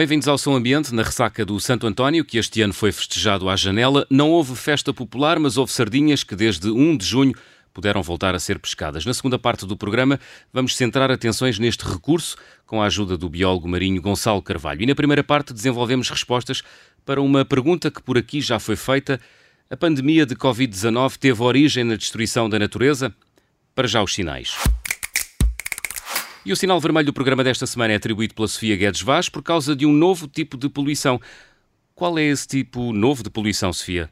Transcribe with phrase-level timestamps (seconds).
[0.00, 3.54] Bem-vindos ao Som Ambiente, na ressaca do Santo António, que este ano foi festejado à
[3.54, 4.06] janela.
[4.08, 7.34] Não houve festa popular, mas houve sardinhas que desde 1 de junho
[7.70, 9.04] puderam voltar a ser pescadas.
[9.04, 10.18] Na segunda parte do programa,
[10.54, 14.80] vamos centrar atenções neste recurso com a ajuda do biólogo marinho Gonçalo Carvalho.
[14.80, 16.62] E na primeira parte desenvolvemos respostas
[17.04, 19.20] para uma pergunta que por aqui já foi feita.
[19.68, 23.14] A pandemia de Covid-19 teve origem na destruição da natureza?
[23.74, 24.56] Para já os sinais.
[26.44, 29.42] E o sinal vermelho do programa desta semana é atribuído pela Sofia Guedes Vaz por
[29.42, 31.20] causa de um novo tipo de poluição.
[31.94, 34.10] Qual é esse tipo novo de poluição, Sofia?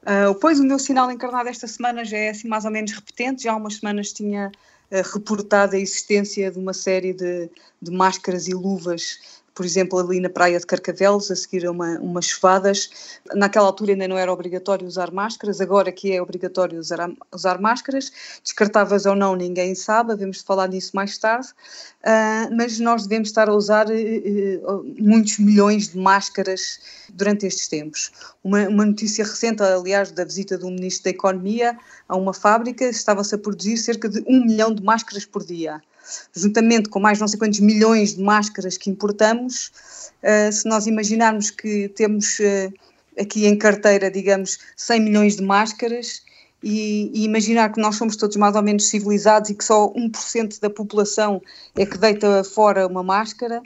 [0.00, 3.42] Uh, pois o meu sinal encarnado esta semana já é assim mais ou menos repetente,
[3.42, 4.50] já há umas semanas tinha
[4.90, 7.50] uh, reportado a existência de uma série de,
[7.82, 11.98] de máscaras e luvas por exemplo, ali na praia de Carcavelos, a seguir a uma,
[11.98, 13.18] umas chuvadas.
[13.34, 18.12] Naquela altura ainda não era obrigatório usar máscaras, agora que é obrigatório usar, usar máscaras,
[18.40, 23.48] descartáveis ou não, ninguém sabe, devemos falar nisso mais tarde, uh, mas nós devemos estar
[23.48, 26.78] a usar uh, muitos milhões de máscaras
[27.12, 28.12] durante estes tempos.
[28.44, 31.76] Uma, uma notícia recente, aliás, da visita do Ministro da Economia
[32.08, 35.82] a uma fábrica, estava-se a produzir cerca de um milhão de máscaras por dia
[36.34, 39.72] juntamente com mais não sei quantos milhões de máscaras que importamos,
[40.22, 42.72] uh, se nós imaginarmos que temos uh,
[43.20, 46.22] aqui em carteira, digamos, 100 milhões de máscaras,
[46.62, 50.60] e, e, imaginar que nós somos todos mais ou menos civilizados e que só 1%
[50.60, 51.40] da população
[51.76, 53.62] é que deita fora uma máscara,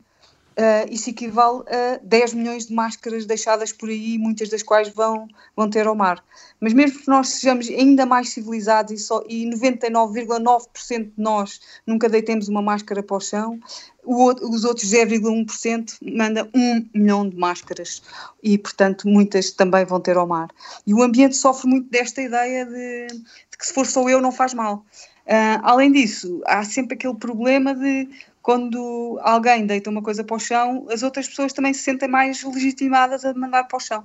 [0.53, 5.27] Uh, isso equivale a 10 milhões de máscaras deixadas por aí, muitas das quais vão,
[5.57, 6.23] vão ter ao mar.
[6.61, 12.09] Mas mesmo que nós sejamos ainda mais civilizados e, só, e 99,9% de nós nunca
[12.09, 13.59] deitemos uma máscara para o chão,
[14.05, 18.03] o, os outros 0,1% manda 1 milhão de máscaras
[18.43, 20.49] e, portanto, muitas também vão ter ao mar.
[20.87, 24.33] E o ambiente sofre muito desta ideia de, de que se for só eu não
[24.33, 24.85] faz mal.
[25.25, 28.09] Uh, além disso, há sempre aquele problema de
[28.43, 32.43] quando alguém deita uma coisa para o chão, as outras pessoas também se sentem mais
[32.43, 34.05] legitimadas a mandar para o chão.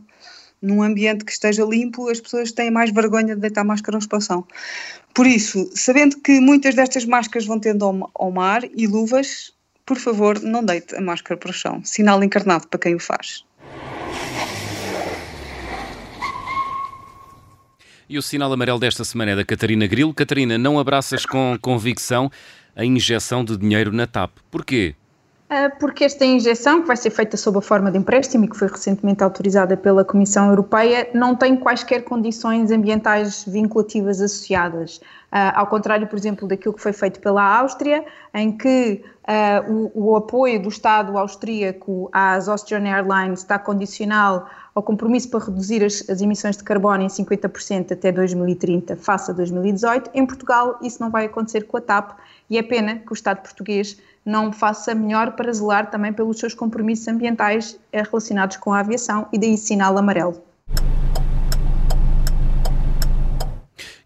[0.61, 4.21] Num ambiente que esteja limpo, as pessoas têm mais vergonha de deitar máscaras para o
[4.21, 4.47] chão.
[5.13, 9.51] Por isso, sabendo que muitas destas máscaras vão tendo ao, mar e luvas,
[9.85, 11.83] por favor, não deite a máscara para o chão.
[11.83, 13.43] Sinal encarnado para quem o faz.
[18.09, 20.13] E o sinal amarelo desta semana é da Catarina Grilo.
[20.13, 22.31] Catarina, não abraças com convicção
[22.77, 24.37] a injeção de dinheiro na TAP.
[24.51, 24.95] Porquê?
[25.49, 28.57] Ah, porque esta injeção, que vai ser feita sob a forma de empréstimo e que
[28.57, 34.97] foi recentemente autorizada pela Comissão Europeia, não tem quaisquer condições ambientais vinculativas associadas.
[34.97, 40.11] Uh, ao contrário, por exemplo, daquilo que foi feito pela Áustria, em que uh, o,
[40.11, 46.07] o, apoio do Estado austríaco às Austrian Airlines está condicional ao compromisso para reduzir as,
[46.07, 50.11] as emissões de carbono em 50% até 2030, face a 2018.
[50.13, 52.11] Em Portugal, isso não vai acontecer com a TAP
[52.47, 56.53] e é pena que o Estado português não faça melhor para zelar também pelos seus
[56.53, 60.39] compromissos ambientais eh, relacionados com a aviação e daí sinal amarelo.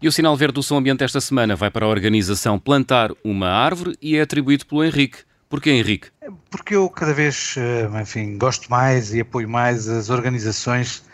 [0.00, 3.48] E o sinal verde do Som Ambiente esta semana vai para a organização Plantar uma
[3.48, 5.18] Árvore e é atribuído pelo Henrique.
[5.52, 6.08] Porquê, Henrique?
[6.50, 11.04] Porque eu cada vez, eh, enfim, gosto mais e apoio mais as organizações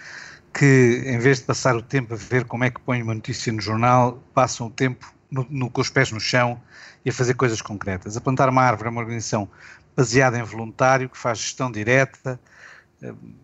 [0.55, 3.53] que, em vez de passar o tempo a ver como é que põem uma notícia
[3.53, 6.63] no jornal, passam o tempo no, no, com os pés no chão
[7.05, 8.17] e a fazer coisas concretas.
[8.17, 9.51] A Plantar uma Árvore é uma organização
[9.97, 12.39] baseada em voluntário, que faz gestão direta,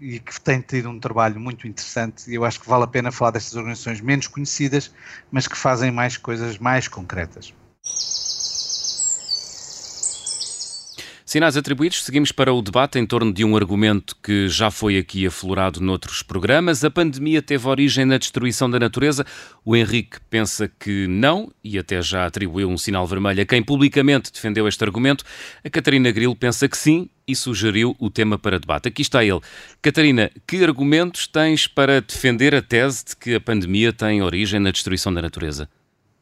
[0.00, 3.10] e que tem tido um trabalho muito interessante e eu acho que vale a pena
[3.10, 4.92] falar destas organizações menos conhecidas,
[5.28, 7.52] mas que fazem mais coisas mais concretas.
[11.34, 15.26] Sinais atribuídos, seguimos para o debate em torno de um argumento que já foi aqui
[15.26, 16.84] aflorado noutros programas.
[16.84, 19.26] A pandemia teve origem na destruição da natureza.
[19.64, 24.32] O Henrique pensa que não e até já atribuiu um sinal vermelho a quem publicamente
[24.32, 25.24] defendeu este argumento.
[25.64, 28.86] A Catarina Grilo pensa que sim e sugeriu o tema para debate.
[28.86, 29.40] Aqui está ele.
[29.82, 34.70] Catarina, que argumentos tens para defender a tese de que a pandemia tem origem na
[34.70, 35.68] destruição da natureza?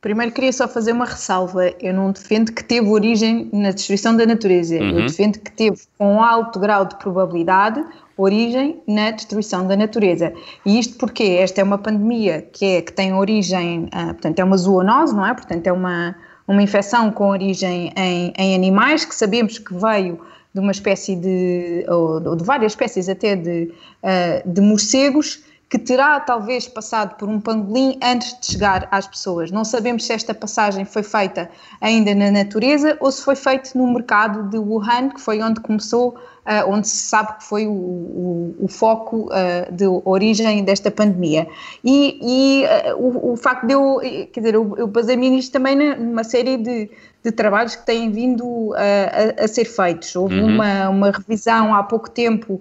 [0.03, 1.73] Primeiro queria só fazer uma ressalva.
[1.81, 4.75] Eu não defendo que teve origem na destruição da natureza.
[4.75, 4.99] Uhum.
[4.99, 7.83] Eu defendo que teve, com alto grau de probabilidade,
[8.17, 10.33] origem na destruição da natureza.
[10.67, 14.45] E isto porque esta é uma pandemia que, é, que tem origem, uh, portanto, é
[14.45, 15.33] uma zoonose, não é?
[15.35, 16.17] Portanto, é uma,
[16.49, 20.19] uma infecção com origem em, em animais, que sabemos que veio
[20.53, 23.73] de uma espécie de, ou, ou de várias espécies até de,
[24.03, 29.51] uh, de morcegos, que terá talvez passado por um pangolim antes de chegar às pessoas.
[29.51, 31.49] Não sabemos se esta passagem foi feita
[31.81, 36.15] ainda na natureza ou se foi feita no mercado de Wuhan, que foi onde começou
[36.47, 41.47] uh, onde se sabe que foi o, o, o foco uh, de origem desta pandemia.
[41.85, 44.01] E, e uh, o, o, facto de eu,
[44.33, 46.91] quer dizer, eu, eu basei-me nisto também numa série de,
[47.25, 50.15] de trabalhos que têm vindo a, a, ser feitos.
[50.17, 50.55] Houve uhum.
[50.55, 52.61] uma, uma revisão há pouco tempo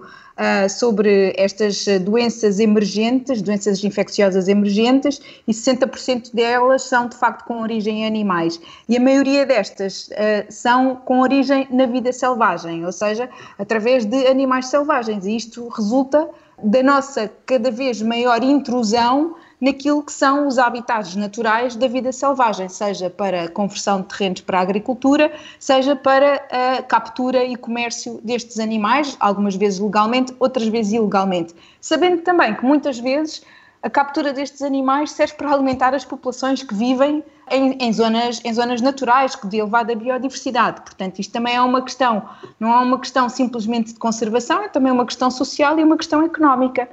[0.71, 8.01] sobre estas doenças emergentes, doenças infecciosas emergentes, e 60% delas são de facto com origem
[8.01, 8.59] em animais.
[8.89, 10.09] E a maioria destas
[10.49, 13.29] são com origem na vida selvagem, ou seja,
[13.71, 15.25] através de animais selvagens.
[15.25, 16.29] E isto resulta
[16.61, 22.67] da nossa cada vez maior intrusão naquilo que são os habitats naturais da vida selvagem,
[22.67, 28.59] seja para conversão de terrenos para a agricultura, seja para a captura e comércio destes
[28.59, 31.55] animais, algumas vezes legalmente, outras vezes ilegalmente.
[31.79, 33.41] Sabendo também que muitas vezes
[33.81, 38.53] a captura destes animais serve para alimentar as populações que vivem em, em, zonas, em
[38.53, 40.81] zonas naturais de elevada biodiversidade.
[40.81, 42.27] Portanto, isto também é uma questão,
[42.59, 46.23] não é uma questão simplesmente de conservação, é também uma questão social e uma questão
[46.23, 46.89] económica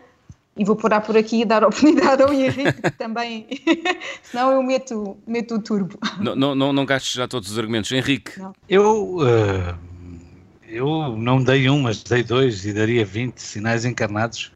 [0.59, 3.47] e vou parar por aqui e dar a oportunidade ao Henrique também,
[4.25, 5.99] senão eu meto, meto o turbo.
[6.21, 7.93] Não, não, não, não gastes já todos os argumentos.
[7.93, 8.39] Henrique?
[8.39, 8.53] Não.
[8.69, 9.79] Eu, uh,
[10.67, 14.53] eu não dei um, mas dei dois e daria 20 sinais encarnados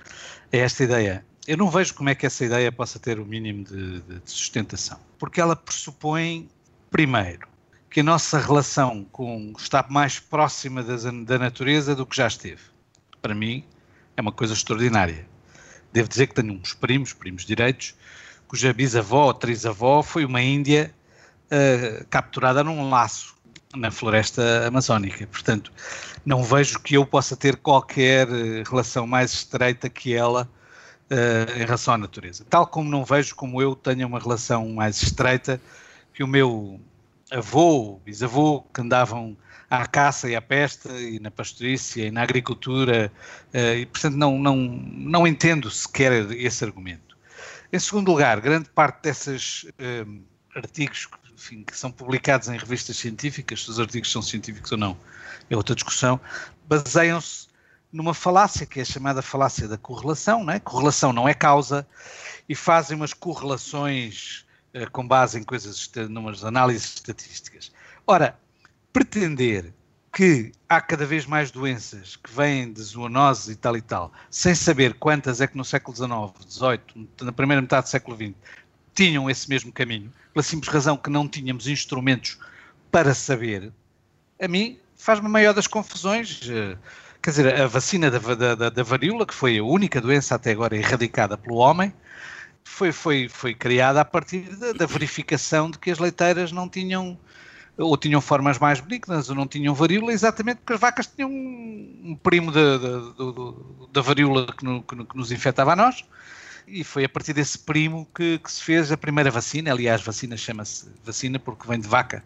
[0.52, 1.24] a esta ideia.
[1.46, 4.98] Eu não vejo como é que essa ideia possa ter o mínimo de, de, sustentação,
[5.18, 6.48] porque ela pressupõe,
[6.90, 7.48] primeiro,
[7.90, 12.62] que a nossa relação com está mais próxima da natureza do que já esteve.
[13.20, 13.64] Para mim,
[14.16, 15.26] é uma coisa extraordinária
[15.92, 17.94] Devo dizer que tenho uns primos, primos direitos,
[18.48, 20.92] cuja bisavó ou trisavó foi uma índia
[21.46, 23.36] uh, capturada num laço
[23.76, 25.26] na floresta amazónica.
[25.26, 25.70] Portanto,
[26.24, 30.48] não vejo que eu possa ter qualquer eh, relação mais estreita que ela
[31.10, 32.44] uh, em relação à natureza.
[32.48, 35.60] Tal como não vejo como eu tenha uma relação mais estreita
[36.14, 36.80] que o meu
[37.30, 39.36] avô, bisavô, que andavam
[39.70, 43.10] à caça e à peste e na pastorícia e na agricultura
[43.54, 47.16] eh, e portanto não, não, não entendo sequer esse argumento.
[47.72, 50.04] Em segundo lugar, grande parte desses eh,
[50.54, 54.96] artigos enfim, que são publicados em revistas científicas, se os artigos são científicos ou não,
[55.48, 56.20] é outra discussão,
[56.68, 57.48] baseiam-se
[57.92, 60.58] numa falácia que é chamada falácia da correlação, é?
[60.58, 61.86] Correlação não é causa
[62.48, 67.70] e fazem umas correlações uh, com base em coisas, numas análises estatísticas.
[68.06, 68.38] Ora,
[68.92, 69.72] pretender
[70.12, 74.54] que há cada vez mais doenças que vêm de zoonose e tal e tal, sem
[74.54, 78.34] saber quantas é que no século XIX, XVIII, na primeira metade do século XX,
[78.94, 82.38] tinham esse mesmo caminho, pela simples razão que não tínhamos instrumentos
[82.90, 83.72] para saber,
[84.38, 86.40] a mim faz-me maior das confusões.
[87.22, 90.76] Quer dizer, a vacina da, da, da, varíola, que foi a única doença até agora
[90.76, 91.92] erradicada pelo homem,
[92.64, 97.18] foi, foi, foi criada a partir da, da verificação de que as leiteiras não tinham
[97.78, 102.18] ou tinham formas mais benignas ou não tinham varíola, exatamente porque as vacas tinham um,
[102.22, 102.78] primo da,
[103.92, 106.04] da, varíola que, no, que, nos infectava a nós,
[106.66, 109.70] e foi a partir desse primo que, que se fez a primeira vacina.
[109.70, 112.22] Aliás, vacina chama-se vacina porque vem de vaca,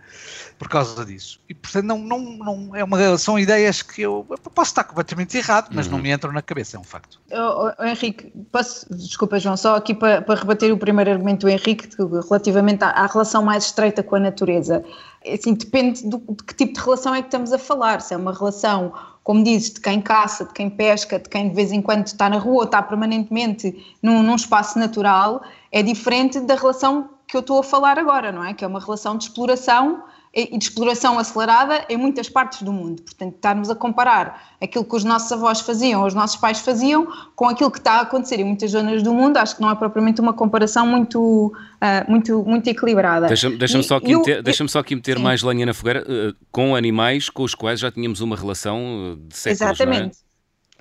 [0.59, 1.41] por causa disso.
[1.49, 5.37] E portanto, não, não, não é uma, são ideias que eu, eu posso estar completamente
[5.37, 5.93] errado, mas uhum.
[5.93, 7.21] não me entram na cabeça, é um facto.
[7.31, 11.49] Oh, oh, Henrique, posso, desculpa, João, só aqui para, para rebater o primeiro argumento do
[11.49, 14.85] Henrique relativamente à, à relação mais estreita com a natureza.
[15.27, 18.01] Assim, depende do, de que tipo de relação é que estamos a falar.
[18.01, 18.93] Se é uma relação
[19.27, 22.31] como dizes, de quem caça, de quem pesca, de quem de vez em quando está
[22.31, 25.43] na rua, está permanentemente num, num espaço natural,
[25.73, 28.55] é diferente da relação que eu estou a falar agora, não é?
[28.55, 30.05] Que é uma relação de exploração
[30.37, 33.01] e de exploração acelerada em muitas partes do mundo.
[33.03, 37.49] Portanto, estarmos a comparar aquilo que os nossos avós faziam, os nossos pais faziam, com
[37.49, 40.21] aquilo que está a acontecer em muitas zonas do mundo, acho que não é propriamente
[40.21, 43.29] uma comparação muito, uh, muito, muito equilibrada.
[43.29, 46.77] Deixa-me deixa só, aqui meter, deixa só aqui meter mais lenha na fogueira, uh, com
[46.77, 50.26] animais com os quais já tínhamos uma relação de séculos, Exatamente.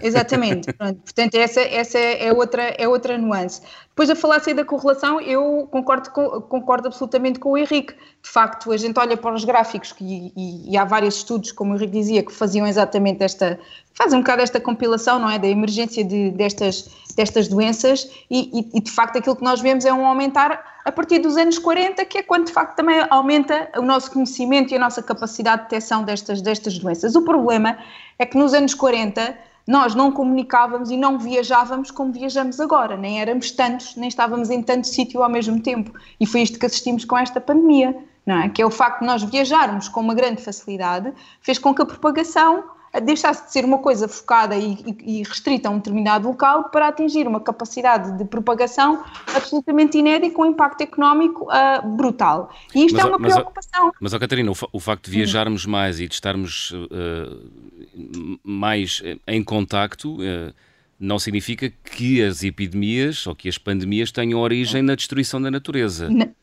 [0.01, 3.61] Exatamente, Pronto, portanto essa, essa é, outra, é outra nuance.
[3.89, 7.93] Depois a falar da correlação, eu concordo, concordo absolutamente com o Henrique.
[7.93, 11.71] De facto, a gente olha para os gráficos que, e, e, há vários estudos, como
[11.71, 13.57] o Henrique dizia, que faziam exatamente esta,
[13.93, 18.77] fazem um bocado esta compilação, não é, da emergência de, destas, destas doenças e, e,
[18.77, 22.03] e de facto aquilo que nós vemos é um aumentar a partir dos anos 40,
[22.03, 25.69] que é quando de facto também aumenta o nosso conhecimento e a nossa capacidade de
[25.69, 27.15] detecção destas, destas doenças.
[27.15, 27.77] O problema
[28.19, 29.35] é que nos anos 40
[29.67, 34.61] nós não comunicávamos e não viajávamos como viajamos agora, nem éramos tantos, nem estávamos em
[34.61, 35.91] tanto sítio ao mesmo tempo.
[36.19, 37.95] E foi isto que assistimos com esta pandemia,
[38.25, 38.49] não é?
[38.49, 41.85] Que é o facto de nós viajarmos com uma grande facilidade, fez com que a
[41.85, 42.63] propagação
[43.01, 47.27] deixasse de ser uma coisa focada e, e, restrita a um determinado local para atingir
[47.27, 52.49] uma capacidade de propagação absolutamente inédita com um impacto económico uh, brutal.
[52.73, 53.91] E isto mas, é uma mas, preocupação.
[53.99, 59.43] Mas, ó Catarina, o, o, facto de viajarmos mais e de estarmos uh, mais em
[59.43, 60.53] contacto uh,
[60.99, 66.09] não significa que as epidemias ou que as pandemias tenham origem na destruição da natureza.
[66.09, 66.33] Não.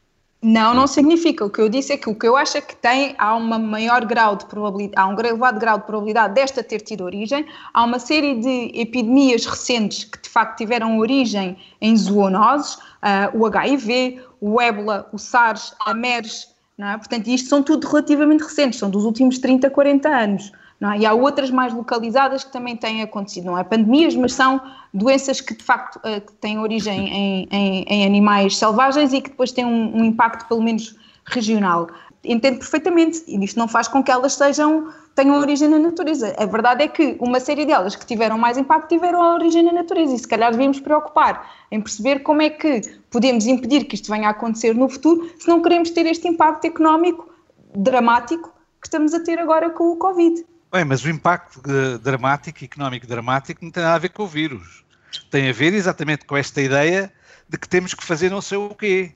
[0.43, 1.45] Não, não significa.
[1.45, 3.61] O que eu disse é que o que eu acho é que tem, há uma
[3.61, 7.47] maior grau de probabilidade, há um elevado grau de probabilidade desta ter tido origem.
[7.73, 13.47] Há uma série de epidemias recentes que de facto tiveram origem em zoonoses, uh, o
[13.47, 16.97] HIV, o ébola, o SARS, a MERS, é?
[16.97, 20.53] Portanto, isto são tudo relativamente recentes, são dos últimos 30, 40 anos.
[20.91, 20.99] É?
[20.99, 23.45] E há outras mais localizadas que também têm acontecido.
[23.45, 24.61] Não é pandemias, mas são
[24.93, 29.31] doenças que de facto uh, que têm origem em, em, em, animais selvagens e que
[29.31, 31.89] depois têm um, um, impacto pelo menos regional.
[32.25, 36.35] Entendo perfeitamente, e isto não faz com que elas sejam, tenham origem na natureza.
[36.39, 39.73] A verdade é que uma série delas que tiveram mais impacto tiveram a origem na
[39.73, 44.11] natureza e se calhar devíamos preocupar em perceber como é que podemos impedir que isto
[44.11, 47.29] venha a acontecer no futuro se não queremos ter este impacto económico
[47.75, 50.45] dramático que estamos a ter agora com o Covid.
[50.73, 51.61] Bem, mas o impacto
[52.00, 54.83] dramático, económico dramático, não tem nada a ver com o vírus.
[55.31, 57.12] Tem a ver exatamente com esta ideia
[57.47, 59.12] de que temos que fazer não sei o quê.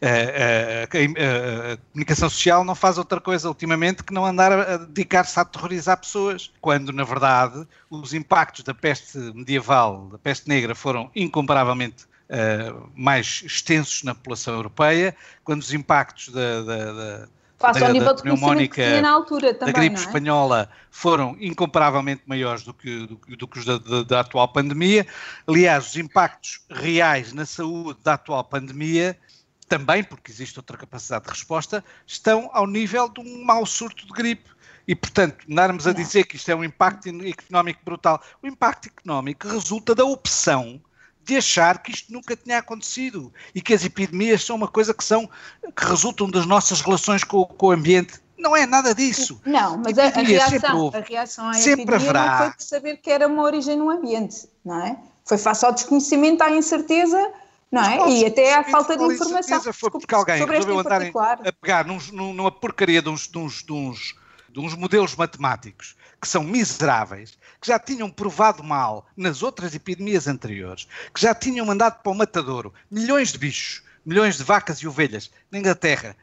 [0.00, 5.38] A, a, a, comunicação social não faz outra coisa ultimamente que não andar a dedicar-se
[5.38, 11.10] a aterrorizar pessoas, quando na verdade os impactos da peste medieval, da peste negra, foram
[11.14, 17.28] incomparavelmente uh, mais extensos na população europeia, quando os impactos da, da
[17.64, 19.98] Face da, ao nível de pneumónica na altura também, da gripe é?
[19.98, 25.06] espanhola foram incomparavelmente maiores do que, do, do que os da, da, da, atual pandemia.
[25.46, 29.18] Aliás, os impactos reais na saúde da atual pandemia,
[29.66, 34.12] também porque existe outra capacidade de resposta, estão ao nível de um mau surto de
[34.12, 34.50] gripe.
[34.86, 38.22] E, portanto, andarmos a dizer que isto é um impacto económico brutal.
[38.42, 40.78] O impacto económico resulta da opção
[41.24, 45.02] de achar que isto nunca tinha acontecido e que as epidemias são uma coisa que
[45.02, 45.28] são
[45.74, 48.20] que resultam das nossas relações com, com o ambiente.
[48.36, 49.40] Não é nada disso.
[49.46, 52.30] Não, mas a, a, reação, a reação à sempre epidemia haverá.
[52.30, 54.98] não foi de saber que era uma origem no ambiente, não é?
[55.24, 57.32] Foi face ao desconhecimento, à incerteza,
[57.72, 58.10] não é?
[58.10, 59.72] E até à falta de informação.
[59.72, 63.72] Foi porque alguém resolveu andar a pegar num, numa porcaria de uns, de uns, de
[63.72, 64.14] uns,
[64.54, 70.28] de uns modelos matemáticos que são miseráveis, que já tinham provado mal nas outras epidemias
[70.28, 74.86] anteriores, que já tinham mandado para o matadouro milhões de bichos, milhões de vacas e
[74.86, 76.16] ovelhas na Inglaterra,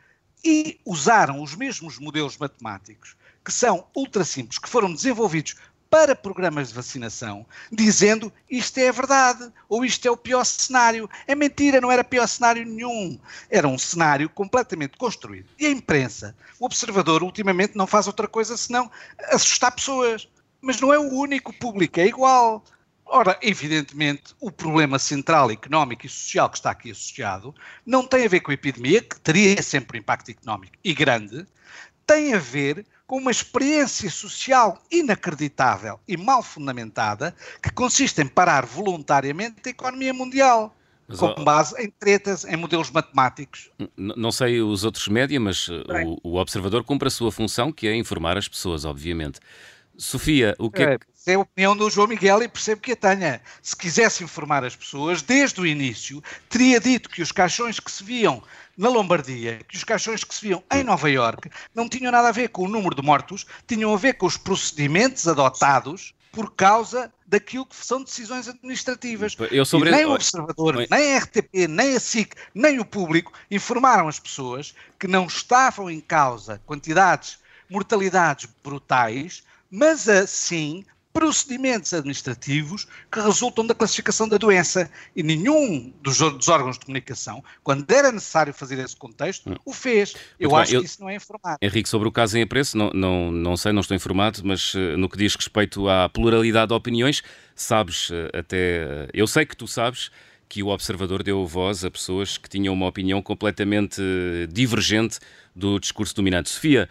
[0.46, 5.56] e usaram os mesmos modelos matemáticos, que são ultra simples, que foram desenvolvidos
[5.92, 11.10] para programas de vacinação, dizendo isto é a verdade, ou isto é o pior cenário.
[11.28, 13.20] É mentira, não era pior cenário nenhum.
[13.50, 15.50] Era um cenário completamente construído.
[15.60, 18.90] E a imprensa, o observador, ultimamente não faz outra coisa senão
[19.32, 20.30] assustar pessoas.
[20.62, 22.64] Mas não é o único, público é igual.
[23.06, 27.54] Ora, evidentemente, o problema central económico e social que está aqui associado
[27.86, 31.46] não tem a ver com a epidemia, que teria sempre um impacto económico e grande,
[32.08, 38.66] tem a ver com uma experiência social inacreditável e mal fundamentada que consiste em parar
[38.66, 40.74] voluntariamente a economia mundial.
[41.10, 43.70] Mas, com base em tretas, em modelos matemáticos.
[43.98, 45.84] Não sei os outros média, mas uh,
[46.24, 49.42] o, o, observador cumpre a sua função, que é informar as pessoas, obviamente.
[50.02, 51.06] Sofia, o que é, é que...
[51.28, 53.40] É a opinião do João Miguel e percebo que a tenha.
[53.62, 58.04] Se quisesse informar as pessoas, desde o início, teria dito que os caixões que se
[58.04, 58.42] viam
[58.76, 62.32] na Lombardia, que os caixões que se viam em Nova Iorque não tinham nada a
[62.32, 67.14] ver com o número de mortos, tinham a ver com os procedimentos adotados por causa
[67.28, 69.36] daquilo que são decisões administrativas.
[69.52, 69.92] Eu sobre...
[69.92, 70.88] nem o Observador, Oi.
[70.90, 75.90] nem a RTP, nem a SIC, nem o público informaram as pessoas que não estavam
[75.92, 77.38] em causa quantidades,
[77.70, 84.90] mortalidades brutais, mas assim procedimentos administrativos que resultam da classificação da doença.
[85.16, 89.56] E nenhum dos, dos, órgãos de comunicação, quando era necessário fazer esse contexto, hum.
[89.66, 90.16] o fez.
[90.40, 90.82] Eu Muito acho bem.
[90.82, 91.58] que isso não é informado.
[91.62, 94.98] Henrique, sobre o caso em apreço, não, não, não sei, não estou informado, mas uh,
[94.98, 97.22] no que diz respeito à pluralidade de opiniões,
[97.56, 98.86] sabes uh, até.
[98.86, 100.10] Uh, eu sei que tu sabes
[100.48, 104.02] que o Observador deu voz a pessoas que tinham uma opinião completamente
[104.52, 105.18] divergente
[105.56, 106.50] do discurso dominante.
[106.50, 106.90] Sofia,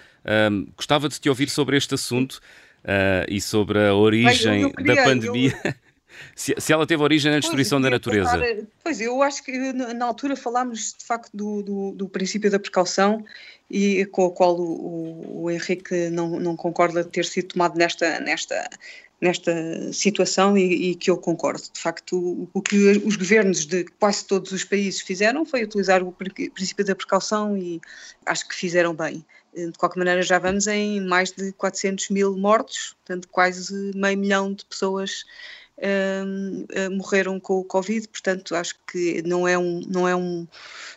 [0.75, 2.41] gostava de te ouvir sobre este assunto
[2.85, 5.61] uh, e sobre a origem Bem, queria, da pandemia.
[5.65, 5.75] Eu...
[6.35, 8.31] se, se, ela teve origem na destruição da natureza.
[8.31, 12.59] Passar, pois, eu acho que na altura falámos de facto do, do, do princípio da
[12.59, 13.25] precaução
[13.71, 18.69] e com o qual o, o, Henrique não, não concorda ter sido tomado nesta, nesta,
[19.21, 21.63] nesta situação e, e, que eu concordo.
[21.73, 26.03] De facto, o, o, que os governos de quase todos os países fizeram foi utilizar
[26.03, 27.81] o princípio da precaução e
[28.27, 29.25] acho que fizeram bem.
[29.55, 34.53] De qualquer maneira, já vamos em mais de 400 mil mortos, portanto, quase meio milhão
[34.53, 35.25] de pessoas
[35.81, 40.47] uh, morreram com o Covid, portanto acho que não é, um, não, é um,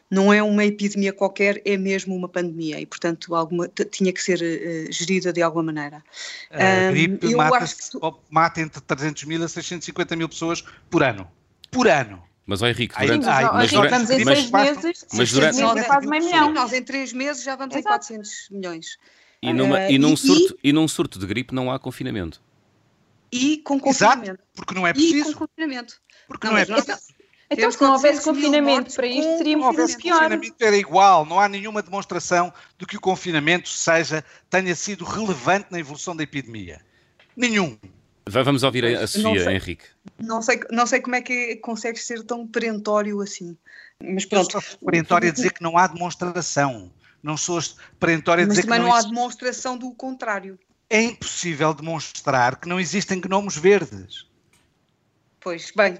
[0.10, 4.39] não é uma epidemia qualquer, é mesmo uma pandemia e portanto alguma, tinha que ser
[4.39, 6.03] uh, gerida de alguma maneira.
[6.51, 8.17] A gripe mata, que...
[8.29, 11.27] mata entre 300 mil a 650 mil pessoas por ano.
[11.72, 12.22] Por ano.
[12.45, 13.27] Mas, ó Henrique, durante...
[13.27, 15.62] Ai, mas, durante, vamos em seis meses, mas durante...
[15.62, 16.53] Meses é quase meio milhão.
[16.53, 17.88] Nós em três meses já vamos Exato.
[17.88, 18.97] em 400 milhões.
[19.41, 22.41] E, numa, uh, e, num e, surto, e num surto de gripe não há confinamento
[23.33, 24.31] e com confinamento.
[24.31, 25.31] Exato, porque não é preciso.
[25.31, 26.00] E com confinamento.
[26.27, 26.91] Porque não, não é preciso.
[26.91, 27.00] Então,
[27.50, 29.88] então se não houvesse confinamento para isto, seria muito pior.
[29.88, 35.03] Se confinamento era igual, não há nenhuma demonstração de que o confinamento seja, tenha sido
[35.03, 36.79] relevante na evolução da epidemia.
[37.35, 37.77] Nenhum.
[38.25, 39.86] Vamos ouvir a Sofia, sei, Henrique.
[40.20, 43.58] Não sei, não sei como é que consegues ser tão perentório assim.
[44.01, 44.62] Mas pronto.
[44.86, 46.92] Perentório a dizer que não há demonstração.
[47.22, 47.60] Não sou
[48.00, 50.58] perentório a dizer que não Mas também não há demonstração do contrário
[50.94, 54.27] é impossível demonstrar que não existem gnomos verdes.
[55.43, 56.00] Pois, bem,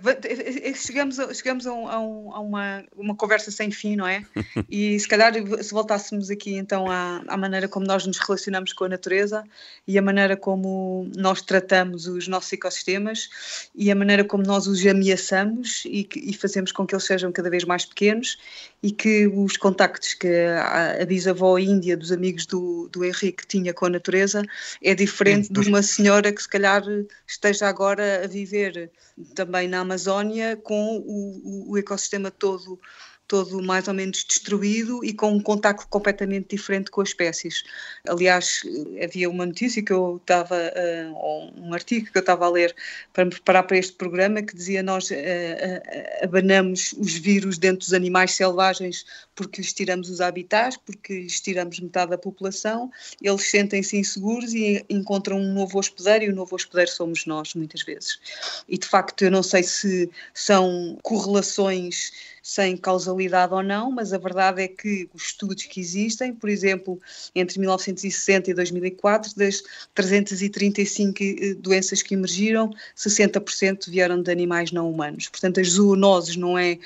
[0.74, 4.24] chegamos, a, chegamos a, um, a, uma, uma conversa sem fim, não é?
[4.70, 8.86] E se calhar se voltássemos aqui então à, à, maneira como nós nos relacionamos com
[8.86, 9.44] a natureza
[9.86, 14.86] e a maneira como nós tratamos os nossos ecossistemas e a maneira como nós os
[14.86, 18.38] ameaçamos e, e fazemos com que eles sejam cada vez mais pequenos
[18.82, 23.74] e que os contactos que a, a bisavó índia dos amigos do, do Henrique tinha
[23.74, 24.42] com a natureza
[24.82, 26.84] é diferente de uma senhora que se calhar
[27.28, 28.90] esteja agora a viver
[29.34, 32.80] também na Amazónia com o, o ecossistema todo
[33.28, 37.64] todo mais ou menos destruído e com um contacto completamente diferente com as espécies.
[38.08, 38.62] Aliás,
[39.04, 42.76] havia uma notícia que eu estava, uh, ou um artigo que eu estava a ler
[43.12, 47.80] para me preparar para este programa que dizia nós uh, uh, abanamos os vírus dentro
[47.80, 53.50] dos animais selvagens porque lhes tiramos os habitats, porque lhes tiramos metade da população, eles
[53.50, 58.20] sentem-se inseguros e encontram um novo hospedeiro e o novo hospedeiro somos nós, muitas vezes.
[58.68, 62.12] E de facto eu não sei se são correlações
[62.44, 67.00] sem causalidade ou não, mas a verdade é que os estudos que existem, por exemplo,
[67.34, 69.64] entre 1960 e 2004, das
[69.96, 75.30] 335 eh, doenças que emergiram, 60% vieram de animais não humanos.
[75.30, 76.78] Portanto, as zoonoses não é,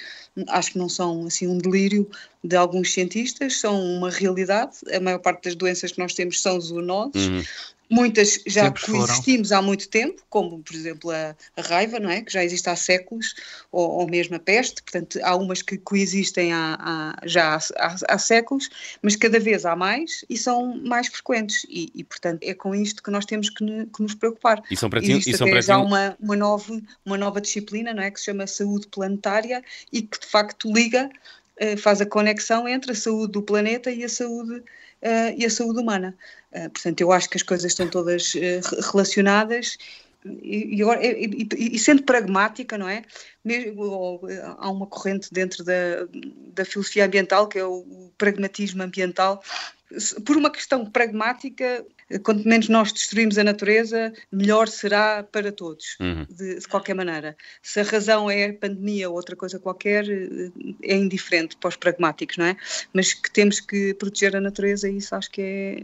[0.49, 2.07] acho que não são assim um delírio
[2.43, 4.77] de alguns cientistas, são uma realidade.
[4.93, 7.27] A maior parte das doenças que nós temos são zoonoses.
[7.27, 7.43] Uhum.
[7.89, 9.59] Muitas já Sempre coexistimos foram.
[9.59, 12.21] há muito tempo, como por exemplo a, a, raiva, não é?
[12.21, 13.33] que já existe há séculos,
[13.71, 18.17] ou, ou mesmo a peste, portanto há umas que coexistem há, há já há, há,
[18.17, 18.69] séculos,
[19.01, 23.01] mas cada vez há mais e são mais frequentes e, e portanto é com isto
[23.01, 24.61] que nós temos que, ne, que nos preocupar.
[24.69, 27.93] E são para ti, Existe e são para já uma, uma, nova, uma nova disciplina
[27.93, 28.11] não é?
[28.11, 31.09] que se chama saúde planetária e que de facto liga,
[31.57, 34.61] eh, faz a conexão entre a saúde do planeta e a saúde
[35.01, 36.15] uh, e a saúde humana.
[36.51, 39.77] Uh, portanto, eu acho que as coisas estão todas uh, relacionadas
[40.25, 43.03] e, e, e, sendo pragmática, não é?
[43.45, 44.21] Mesmo,
[44.57, 45.73] há uma corrente dentro da,
[46.53, 49.41] da filosofia ambiental que é o pragmatismo ambiental.
[50.25, 51.85] Por uma questão pragmática,
[52.23, 56.25] quanto menos nós destruímos a natureza, melhor será para todos, uhum.
[56.29, 57.35] de, de, qualquer maneira.
[57.61, 60.05] Se a razão é a pandemia ou outra coisa qualquer,
[60.83, 62.55] é indiferente para os pragmáticos, não é?
[62.93, 65.83] Mas que temos que proteger a natureza, isso acho que é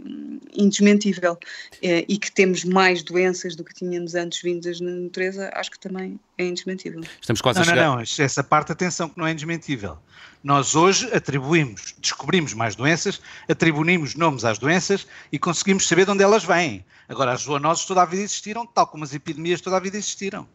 [0.54, 1.38] indesmentível.
[1.82, 5.80] É, e que temos mais doenças do que tínhamos antes vindas na natureza, acho que
[5.80, 7.02] também é indesmentível.
[7.20, 7.84] Estamos quase não, a chegar...
[7.84, 9.98] Não, não, essa parte, atenção, que não é indesmentível.
[10.44, 16.22] Nós hoje atribuímos, descobrimos mais doenças, atribuímos nomes às doenças e conseguimos saber de onde
[16.22, 16.86] elas vêm.
[17.08, 20.46] Agora, as zoonoses toda a vida existiram, tal como as epidemias toda a vida existiram.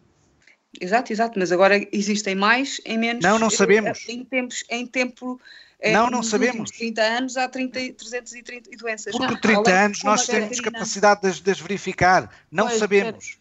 [0.79, 3.25] Exato, exato, mas agora existem mais em menos.
[3.25, 4.07] Não, não sabemos.
[4.07, 5.41] Em, tempos, em tempo.
[5.81, 6.71] Eh, não, não sabemos.
[6.71, 9.17] 30 anos há 30, 330 doenças.
[9.17, 12.31] Porque 30 anos nós temos capacidade de, de as verificar.
[12.51, 13.39] Não pois, sabemos.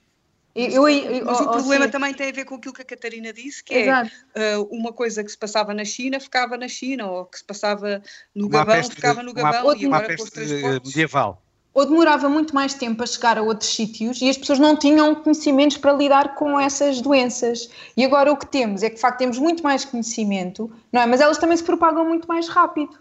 [0.58, 1.92] Eu, eu, mas o problema sim.
[1.92, 4.12] também tem a ver com aquilo que a Catarina disse, que é, Exato.
[4.34, 7.44] é uh, uma coisa que se passava na China ficava na China, ou que se
[7.44, 8.02] passava
[8.34, 10.90] no uma Gabão ficava no Gabão, uma, e agora com os transportes...
[10.90, 11.44] medieval.
[11.76, 15.14] Ou demorava muito mais tempo a chegar a outros sítios e as pessoas não tinham
[15.14, 17.70] conhecimentos para lidar com essas doenças.
[17.96, 21.06] E agora o que temos é que, de facto, temos muito mais conhecimento, não é?
[21.06, 22.98] Mas elas também se propagam muito mais rápido.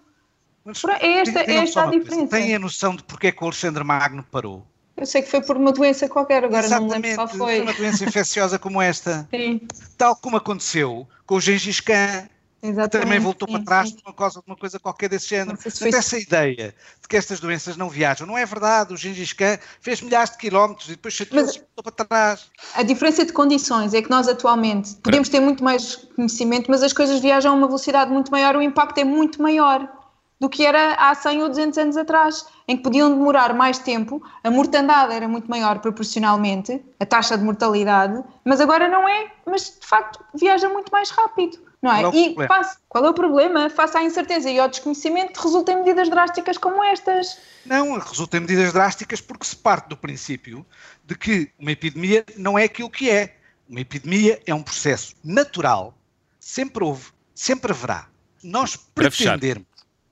[0.63, 2.37] Mas, é esta, é esta a diferença.
[2.37, 4.63] Têm a noção de porque é que o Alexandre Magno parou?
[4.97, 7.61] Eu sei que foi por uma doença qualquer, agora Exatamente, não lembro qual foi.
[7.61, 9.29] uma doença infecciosa como esta.
[9.31, 9.61] Sim.
[9.99, 12.29] Tal como aconteceu com o Gengis Khan,
[12.63, 13.97] Exatamente, também voltou sim, para trás sim.
[14.03, 15.59] por causa de uma coisa qualquer desse género.
[15.61, 18.95] Se essa ideia de que estas doenças não viajam, não é verdade.
[18.95, 22.47] O Gengis Khan fez milhares de quilómetros e depois chateou-se voltou para trás.
[22.75, 26.93] A diferença de condições é que nós atualmente podemos ter muito mais conhecimento, mas as
[26.93, 29.96] coisas viajam a uma velocidade muito maior, o impacto é muito maior
[30.39, 34.23] do que era há 100 ou 200 anos atrás, em que podiam demorar mais tempo,
[34.45, 39.77] a mortandade era muito maior proporcionalmente, a taxa de mortalidade, mas agora não é, mas
[39.81, 41.59] de facto viaja muito mais rápido.
[41.81, 42.01] Não é?
[42.01, 43.71] Qual é e face, qual é o problema?
[43.71, 47.39] Face à incerteza e ao desconhecimento, resulta em medidas drásticas como estas.
[47.65, 50.67] Não, resulta em medidas drásticas porque se parte do princípio
[51.05, 53.37] de que uma epidemia não é aquilo que é.
[53.69, 55.95] Uma epidemia é um processo natural,
[56.41, 58.07] sempre houve, sempre haverá.
[58.43, 59.67] Nós pretendermos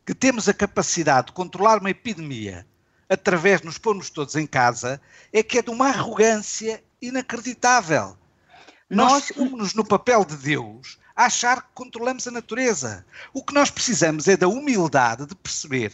[0.04, 2.66] que temos a capacidade de controlar uma epidemia
[3.08, 5.00] através de nos pormos todos em casa
[5.32, 8.16] é que é de uma arrogância inacreditável.
[8.88, 13.04] Nós pomos-nos no papel de Deus a achar que controlamos a natureza.
[13.32, 15.92] O que nós precisamos é da humildade de perceber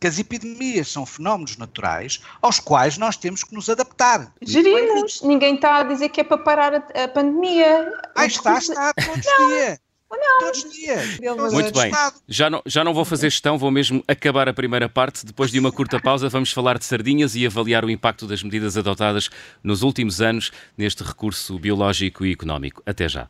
[0.00, 4.32] que as epidemias são fenómenos naturais aos quais nós temos que nos adaptar.
[4.40, 5.20] Gerimos.
[5.22, 7.92] Ninguém está a dizer que é para parar a, a pandemia.
[8.16, 9.78] Ah, está, está, todos os dias.
[10.10, 10.40] Não.
[10.40, 11.18] Todos os dias.
[11.52, 11.92] Muito bem.
[12.28, 15.24] Já não, já não vou fazer gestão, vou mesmo acabar a primeira parte.
[15.24, 18.76] Depois de uma curta pausa, vamos falar de sardinhas e avaliar o impacto das medidas
[18.76, 19.30] adotadas
[19.62, 22.82] nos últimos anos neste recurso biológico e económico.
[22.84, 23.28] Até já.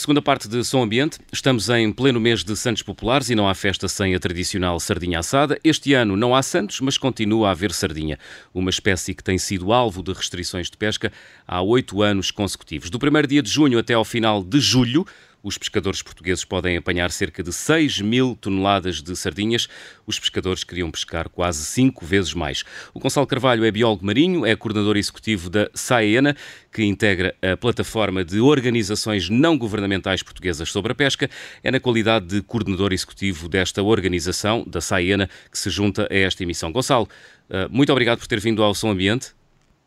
[0.00, 1.18] Segunda parte de Som Ambiente.
[1.30, 5.18] Estamos em pleno mês de Santos Populares e não há festa sem a tradicional sardinha
[5.18, 5.60] assada.
[5.62, 8.18] Este ano não há Santos, mas continua a haver sardinha,
[8.54, 11.12] uma espécie que tem sido alvo de restrições de pesca
[11.46, 12.88] há oito anos consecutivos.
[12.88, 15.06] Do primeiro dia de junho até ao final de julho,
[15.42, 19.68] os pescadores portugueses podem apanhar cerca de 6 mil toneladas de sardinhas.
[20.06, 22.64] Os pescadores queriam pescar quase cinco vezes mais.
[22.92, 26.36] O Gonçalo Carvalho é biólogo marinho, é coordenador executivo da SAENA,
[26.72, 31.28] que integra a plataforma de organizações não governamentais portuguesas sobre a pesca.
[31.62, 36.42] É na qualidade de coordenador executivo desta organização, da SAENA, que se junta a esta
[36.42, 36.70] emissão.
[36.70, 37.08] Gonçalo,
[37.48, 39.32] eh, muito obrigado por ter vindo ao Som Ambiente.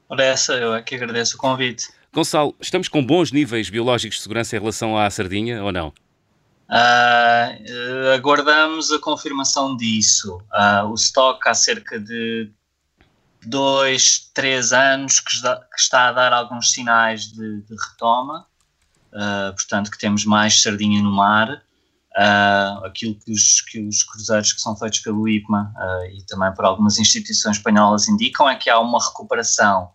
[0.09, 1.87] Ora, essa, eu é que agradeço o convite.
[2.13, 5.87] Gonçalo, estamos com bons níveis biológicos de segurança em relação à sardinha ou não?
[6.69, 10.37] Uh, aguardamos a confirmação disso.
[10.53, 12.51] Uh, o estoque há cerca de
[13.43, 15.31] dois, três anos que
[15.75, 18.45] está, a dar alguns sinais de, de retoma,
[19.11, 21.63] uh, portanto que temos mais sardinha no mar.
[22.15, 26.53] Uh, aquilo que os, que os cruzeiros que são feitos pelo IPMA uh, e também
[26.53, 29.89] por algumas instituições espanholas indicam é que há uma recuperação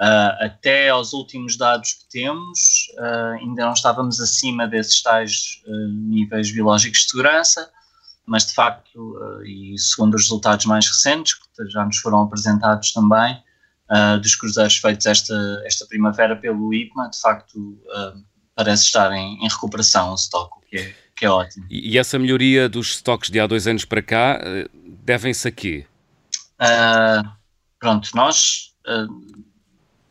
[0.00, 5.88] Uh, até aos últimos dados que temos, uh, ainda não estávamos acima desses tais uh,
[5.88, 7.70] níveis biológicos de segurança,
[8.26, 13.38] mas de facto, e segundo os resultados mais recentes, que já nos foram apresentados também,
[14.22, 17.78] dos cruzeiros feitos esta, esta primavera pelo IPMA, de facto
[18.56, 21.66] parece estar em, em recuperação o estoque, o que é, que é ótimo.
[21.68, 24.40] E, e, essa melhoria dos estoques de há dois anos para cá
[25.04, 25.86] devem-se a quê?
[27.78, 28.72] pronto, nós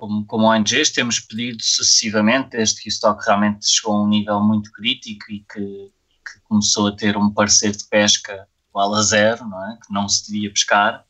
[0.04, 4.42] como, como ONGs, temos pedido sucessivamente, desde que o estoque realmente chegou a um nível
[4.42, 5.94] muito crítico e que,
[6.26, 9.78] que começou a ter um parecer de pesca igual a zero, não é?
[9.78, 11.06] que não se devia pescar,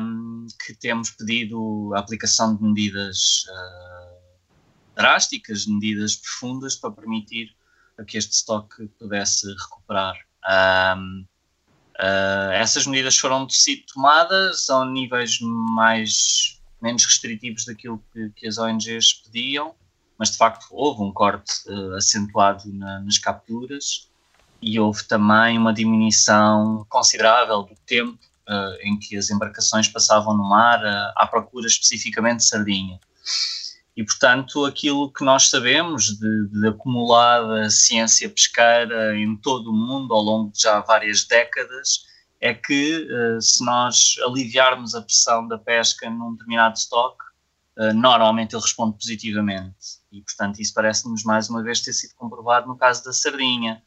[0.00, 7.54] um, que temos pedido a aplicação de medidas uh, drásticas, medidas profundas para permitir
[8.08, 10.16] que este estoque pudesse recuperar.
[10.98, 11.24] Um,
[12.00, 13.46] uh, essas medidas foram
[13.94, 19.74] tomadas a níveis mais menos restritivos daquilo que, que as ONGs pediam,
[20.18, 24.08] mas de facto houve um corte uh, acentuado na, nas capturas
[24.60, 28.18] e houve também uma diminuição considerável do tempo
[28.48, 33.00] uh, em que as embarcações passavam no mar uh, à procura especificamente de sardinha.
[33.96, 40.14] E, portanto, aquilo que nós sabemos de, de acumulada ciência pesqueira em todo o mundo
[40.14, 42.06] ao longo de já várias décadas
[42.42, 47.22] é que uh, se nós aliviarmos a pressão da pesca num determinado estoque,
[47.78, 50.02] uh, normalmente ele responde positivamente.
[50.10, 53.80] E, portanto, isso parece-nos mais uma vez ter sido comprovado no caso da sardinha.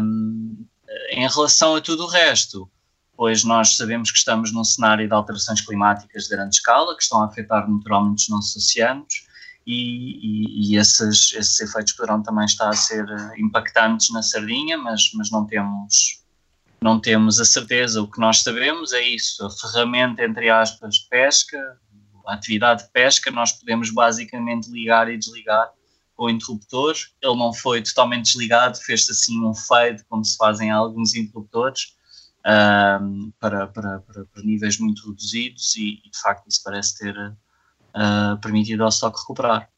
[0.00, 0.64] Um,
[1.10, 2.68] em relação a tudo o resto,
[3.14, 7.22] pois nós sabemos que estamos num cenário de alterações climáticas de grande escala, que estão
[7.22, 9.26] a afetar naturalmente os nossos oceanos,
[9.66, 14.78] e, e, e esses, esses efeitos poderão também estar a ser eh, impactantes na sardinha,
[14.78, 16.19] mas, mas não temos
[16.82, 18.02] não temos a certeza.
[18.02, 21.78] O que nós sabemos é isso: a ferramenta, entre aspas, pesca,
[22.26, 25.70] a atividade de pesca, nós podemos basicamente ligar e desligar
[26.16, 26.94] o interruptor.
[27.22, 31.94] Ele não foi totalmente desligado, fez-se assim um fade, como se fazem alguns interruptores,
[33.00, 37.16] um, para, para, para, para, níveis muito reduzidos, e, e, de facto isso parece ter
[37.16, 39.68] uh, permitido ao stock recuperar.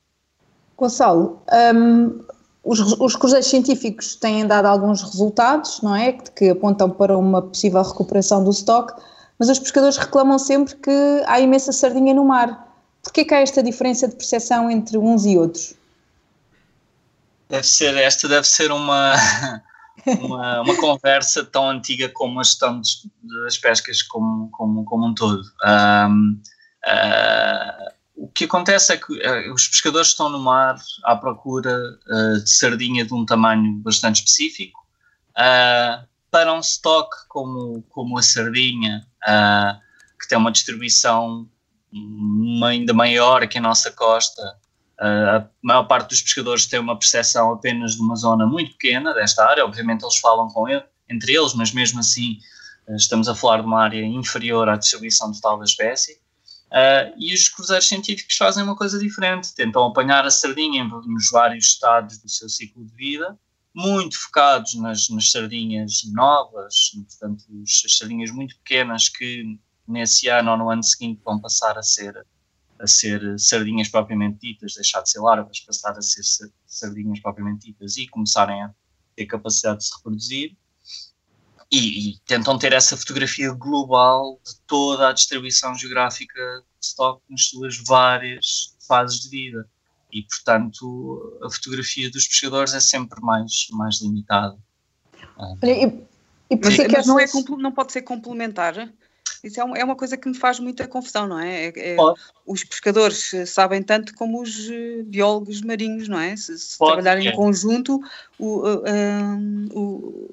[0.77, 1.43] Gonçalo,
[1.75, 2.25] um,
[2.65, 6.13] os, os cruzeiros científicos têm dado alguns resultados, não é?
[6.13, 8.93] Que, que apontam para uma possível recuperação do stock,
[9.39, 12.69] mas os pescadores reclamam sempre que há imensa sardinha no mar.
[13.03, 15.75] Por que há esta diferença de percepção entre uns e outros?
[17.49, 19.15] Deve ser, esta deve ser uma,
[20.21, 22.81] uma, uma conversa tão antiga como a gestão
[23.45, 25.43] das pescas como, como, como um todo.
[25.43, 26.41] Um, uh,
[26.87, 27.93] ah,
[28.23, 32.49] o que acontece é que uh, os pescadores estão no mar à procura uh, de
[32.49, 34.81] sardinha de um tamanho bastante específico.
[36.31, 39.05] para um stock como, como a sardinha,
[40.21, 41.49] que tem uma distribuição
[42.65, 44.41] ainda maior aqui na nossa costa,
[45.01, 49.45] a maior parte dos pescadores tem uma percepção apenas de uma zona muito pequena desta
[49.45, 49.65] área.
[49.65, 52.39] Obviamente, eles falam com ele, entre eles, mas mesmo assim,
[52.91, 56.23] estamos a falar de uma área inferior à distribuição total da espécie.
[56.73, 61.67] Uh, e os cruzeiros científicos fazem uma coisa diferente, tentam apanhar a sardinha nos vários
[61.67, 63.39] estados do seu ciclo de vida,
[63.75, 70.57] muito focados nas, nas sardinhas novas, portanto, as sardinhas muito pequenas que nesse ano ou
[70.57, 72.27] no ano seguinte vão passar a ser,
[72.79, 76.23] a ser sardinhas propriamente ditas, deixar de ser larvas, passar a ser
[76.67, 78.75] sardinhas propriamente ditas e começarem a
[79.15, 80.57] ter capacidade de se reproduzir
[81.73, 87.47] e, e, tentam ter essa fotografia global de toda a distribuição geográfica de stock nas
[87.47, 89.67] suas várias fases de vida.
[90.13, 94.59] E, portanto, a fotografia dos pescadores é sempre mais, mais limitada.
[95.39, 96.05] Olha, e,
[96.51, 97.25] e por que mas não, é,
[97.59, 98.93] não pode ser complementar?
[99.43, 101.69] Isso é uma, é uma coisa que me faz muita confusão, não é?
[101.69, 101.97] é, é
[102.47, 106.37] os pescadores sabem tanto como os eh, biólogos marinhos, não é?
[106.37, 107.99] Se, se trabalharem em conjunto,
[108.39, 108.83] o, uh,
[109.73, 110.31] o,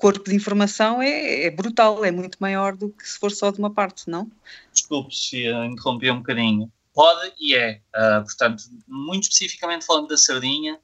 [0.00, 3.58] corpo de informação é, é, brutal, é muito maior do que se for só de
[3.58, 4.30] uma parte, não?
[4.72, 6.72] Desculpe, Sofia, interrompi um bocadinho.
[6.94, 7.82] Pode e é.
[7.94, 10.78] Uh, portanto, muito especificamente falando da sardinha,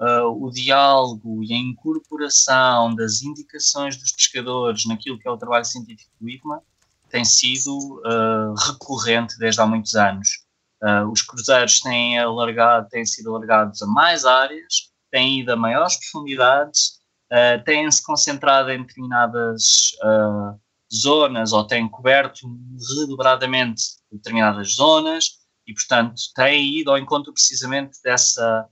[0.00, 5.66] uh, o diálogo e a incorporação das indicações dos pescadores naquilo que é o trabalho
[5.66, 6.62] científico do IPMA
[7.10, 10.46] tem sido uh, recorrente desde há muitos anos.
[11.12, 17.01] os cruzeiros têm, alargado, têm sido alargados a mais áreas, têm ido a maiores profundidades
[17.32, 20.60] uh, têm-se concentrado em determinadas uh,
[20.94, 22.46] zonas ou têm coberto
[23.00, 28.68] redobradamente determinadas zonas e, portanto, têm ido ao encontro precisamente dessa,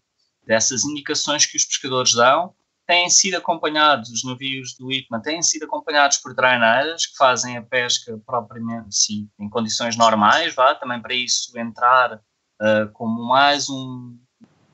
[0.46, 2.55] dessas indicações que os pescadores dão.
[2.87, 7.62] Têm sido acompanhados, os navios do IPMA têm sido acompanhados por traineiras que fazem a
[7.62, 14.18] pesca propriamente, sim, em condições normais, vá, também para isso entrar uh, como mais um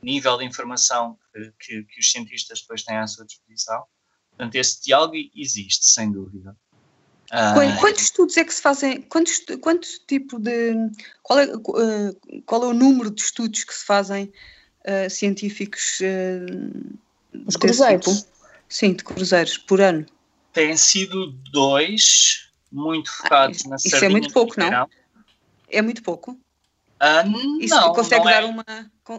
[0.06, 1.18] nível de informação
[1.58, 3.84] que, que, os cientistas depois têm à sua disposição.
[4.30, 6.56] Portanto, esse diálogo existe, sem dúvida.
[7.32, 9.02] Uh, quantos estudos é que se fazem?
[9.02, 10.74] Quantos, quantos tipo de.
[11.24, 14.32] Qual é, uh, qual é o número de estudos que se fazem
[14.86, 15.98] uh, científicos?
[17.44, 18.20] Os cruzeiros?
[18.20, 18.36] Tipo?
[18.68, 20.06] Sim, de cruzeiros, por ano.
[20.52, 24.88] Têm sido dois, muito focados ah, na Isso é muito pouco, não?
[25.68, 26.38] É muito pouco?
[26.96, 28.46] Uh, Isso não, consegue não dar, é...
[28.46, 28.64] uma,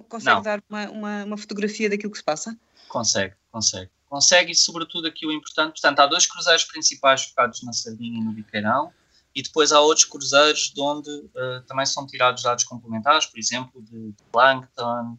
[0.09, 0.41] consegue não.
[0.41, 2.57] dar uma, uma, uma, fotografia daquilo que se passa?
[2.87, 3.91] Consegue, consegue.
[4.09, 5.73] Consegue e, sobretudo, aqui o importante.
[5.73, 8.91] Portanto, há dois cruzeiros principais focados na Sardinha e no Biqueirão,
[9.35, 13.81] e depois há outros cruzeiros de onde uh, também são tirados dados complementares, por exemplo,
[13.83, 15.17] de, de plankton,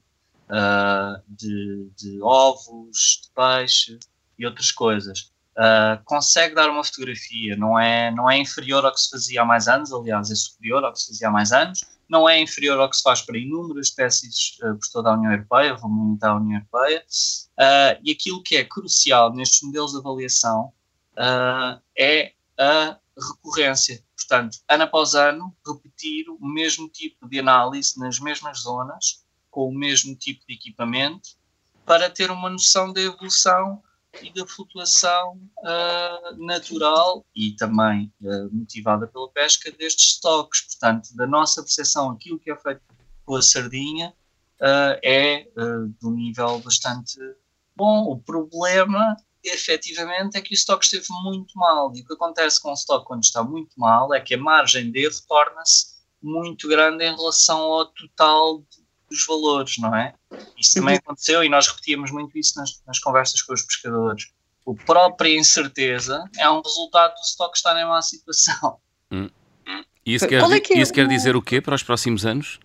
[0.49, 3.99] uh, de, de, ovos, de peixe
[4.39, 5.31] e outras coisas.
[5.59, 9.45] Uh, consegue dar uma fotografia, não é, não é inferior ao que se fazia há
[9.45, 12.79] mais anos, aliás, é superior ao que se fazia há mais anos, não é inferior
[12.79, 16.37] ao que se faz para inúmeras espécies uh, por toda a União Europeia, vamos a
[16.37, 20.73] União Europeia, uh, e aquilo que é crucial nestes modelos de avaliação
[21.15, 24.01] uh, é a recorrência.
[24.17, 29.75] Portanto, ano após ano, repetir o mesmo tipo de análise nas mesmas zonas, com o
[29.75, 31.31] mesmo tipo de equipamento,
[31.85, 33.83] para ter uma noção da evolução
[34.23, 40.63] e da flutuação uh, natural e também uh, motivada pela pesca destes estoques.
[40.63, 42.81] Portanto, da nossa percepção, aquilo que é feito
[43.25, 44.15] com a sardinha
[44.61, 47.19] uh, é de um nível bastante
[47.77, 48.05] bom.
[48.05, 51.93] O problema, efetivamente, é que o estoque esteve muito mal.
[51.95, 54.91] E o que acontece com o estoque quando está muito mal é que a margem
[54.91, 58.65] de erro torna-se muito grande em relação ao total
[59.11, 60.15] dos valores, não é?
[60.57, 61.01] Isso também uhum.
[61.05, 64.31] aconteceu e nós repetíamos muito isso nas, nas conversas com os pescadores.
[64.67, 68.79] A própria incerteza é um resultado do estoque estar em má situação.
[69.11, 69.31] Hum.
[70.05, 72.61] isso, quer, é que é isso quer dizer o quê para os próximos anos?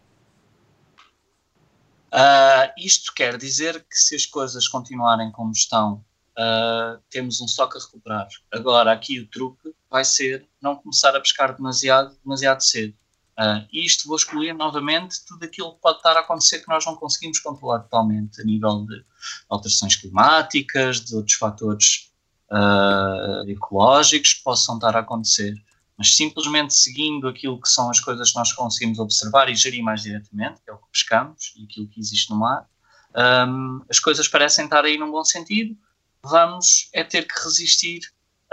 [2.14, 6.06] Uh, isto quer dizer que se as coisas continuarem como estão,
[6.38, 8.28] uh, temos um estoque a recuperar.
[8.52, 12.94] Agora, aqui o truque vai ser não começar a pescar demasiado, demasiado cedo.
[13.40, 16.96] Uh, isto vou excluir novamente tudo aquilo que pode estar a acontecer que nós não
[16.96, 19.04] conseguimos controlar totalmente a nível de
[19.50, 22.12] alterações climáticas, de outros fatores
[22.52, 25.56] uh, ecológicos que possam estar a acontecer.
[25.98, 30.04] Mas simplesmente seguindo aquilo que são as coisas que nós conseguimos observar e gerir mais
[30.04, 32.68] diretamente, que é o que pescamos e aquilo que existe no mar,
[33.16, 35.76] um, as coisas parecem estar aí num bom sentido.
[36.24, 38.02] Vamos é ter que resistir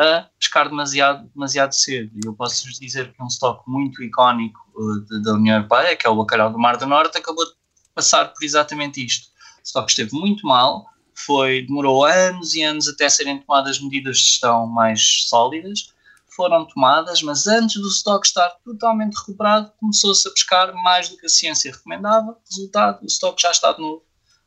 [0.01, 2.11] a pescar demasiado, demasiado cedo.
[2.17, 6.07] E eu posso vos dizer que um estoque muito icónico uh, da União Europeia, que
[6.07, 7.53] é o bacalhau do Mar do Norte, acabou de
[7.95, 9.29] passar por exatamente isto.
[9.59, 14.25] O estoque esteve muito mal, foi, demorou anos e anos até serem tomadas medidas de
[14.25, 15.93] gestão mais sólidas.
[16.35, 21.27] Foram tomadas, mas antes do estoque estar totalmente recuperado, começou-se a pescar mais do que
[21.27, 22.39] a ciência recomendava.
[22.49, 24.03] Resultado, o estoque já está de novo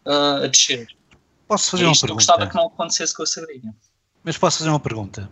[0.08, 0.88] uh, a descer.
[1.48, 2.12] Posso fazer é uma pergunta?
[2.12, 3.76] Eu gostava que não acontecesse com a sardinha.
[4.24, 5.30] Mas posso fazer uma pergunta?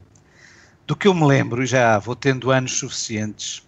[0.92, 3.64] Do que eu me lembro, já vou tendo anos suficientes,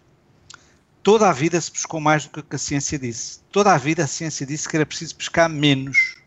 [1.02, 3.40] toda a vida se pescou mais do que a ciência disse.
[3.50, 6.18] Toda a vida a ciência disse que era preciso pescar menos.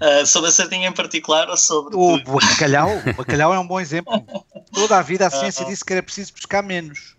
[0.00, 1.96] Uh, sobre a sardinha em particular ou sobre.
[1.96, 4.24] O bacalhau, o bacalhau é um bom exemplo.
[4.72, 7.16] Toda a vida a ciência uh, disse que era preciso pescar menos.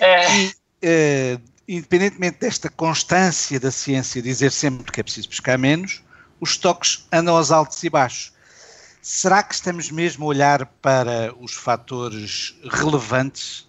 [0.00, 0.36] É.
[0.36, 6.02] E, uh, independentemente desta constância da ciência dizer sempre que é preciso pescar menos,
[6.40, 8.33] os estoques andam aos altos e baixos.
[9.06, 13.68] Será que estamos mesmo a olhar para os fatores relevantes?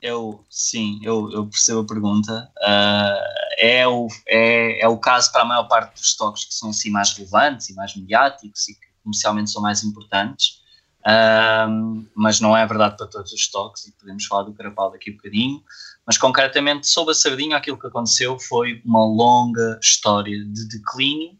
[0.00, 2.48] Eu, sim, eu, eu percebo a pergunta.
[2.58, 6.70] Uh, é, o, é, é o caso para a maior parte dos estoques que são
[6.70, 10.60] assim mais relevantes e mais mediáticos e que comercialmente são mais importantes,
[11.00, 15.10] uh, mas não é verdade para todos os estoques e podemos falar do carapau daqui
[15.10, 15.64] a um bocadinho.
[16.06, 21.36] Mas concretamente sobre a sardinha, aquilo que aconteceu foi uma longa história de declínio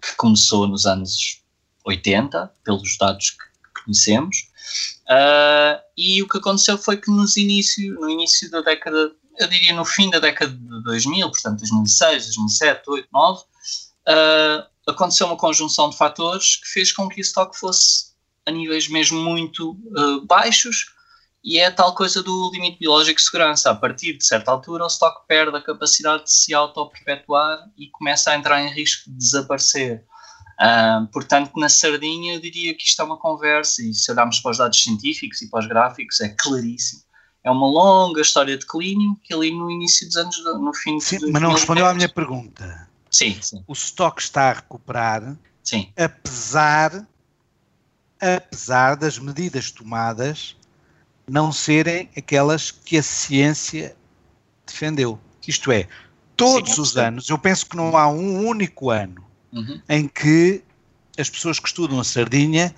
[0.00, 1.41] que começou nos anos
[1.84, 4.36] 80, pelos dados que conhecemos.
[5.04, 9.74] Uh, e o que aconteceu foi que nos início, no início da década, eu diria
[9.74, 15.90] no fim da década de 2000, portanto 2006, 2007, 2008, 2009, uh, aconteceu uma conjunção
[15.90, 18.12] de fatores que fez com que o estoque fosse
[18.46, 20.86] a níveis mesmo muito uh, baixos
[21.44, 23.70] e é tal coisa do limite biológico de segurança.
[23.70, 28.30] A partir de certa altura, o estoque perde a capacidade de se auto-perpetuar e começa
[28.30, 30.04] a entrar em risco de desaparecer.
[30.60, 34.50] Uh, portanto, na sardinha, eu diria que isto é uma conversa, e se olharmos para
[34.50, 37.02] os dados científicos e para os gráficos, é claríssimo.
[37.44, 41.18] É uma longa história de clínio que ali no início dos anos, no fim Sim,
[41.32, 42.88] mas não respondeu à minha pergunta.
[43.10, 43.64] Sim, sim.
[43.66, 45.92] O estoque está a recuperar, sim.
[45.96, 47.06] apesar,
[48.20, 50.56] apesar das medidas tomadas
[51.28, 53.96] não serem aquelas que a ciência
[54.64, 55.18] defendeu.
[55.46, 55.88] Isto é,
[56.36, 59.80] todos sim, os anos, eu penso que não há um único ano uhum.
[59.88, 60.62] em que
[61.18, 62.74] as pessoas que estudam a sardinha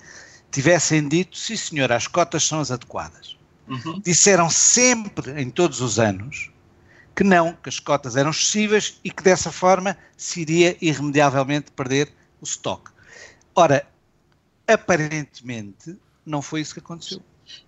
[0.51, 3.37] tivessem dito, sim senhor, as cotas são as adequadas.
[3.67, 3.99] Uhum.
[4.01, 6.51] Disseram sempre, em todos os anos,
[7.15, 12.11] que não, que as cotas eram excessivas e que dessa forma se iria irremediavelmente perder
[12.41, 12.91] o estoque.
[13.55, 13.87] Ora,
[14.67, 17.21] aparentemente não foi isso que aconteceu.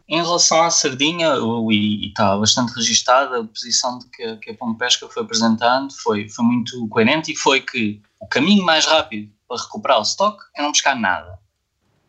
[0.10, 1.34] Em relação à sardinha,
[1.70, 6.30] e, está bastante registada, a posição de que, a Pão de Pesca foi apresentando foi,
[6.30, 10.62] foi muito coerente e foi que o caminho mais rápido para recuperar o estoque é
[10.62, 11.38] não buscar nada.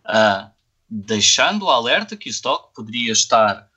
[0.05, 0.49] Uh,
[0.89, 3.69] deixando o alerta que o estoque poderia estar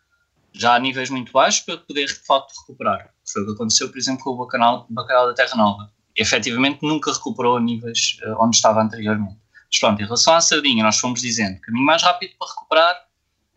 [0.53, 3.09] já a níveis muito baixos para poder de facto recuperar.
[3.25, 5.91] Foi o que aconteceu, por exemplo, com o bacalhau, bacalhau da Terra Nova.
[6.15, 9.39] E, efetivamente nunca recuperou níveis uh, onde estava anteriormente.
[9.71, 13.10] Mas pronto, em relação à sardinha, nós fomos dizendo caminho mais rápido para recuperar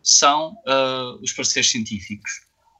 [0.05, 2.31] são uh, os parceiros científicos.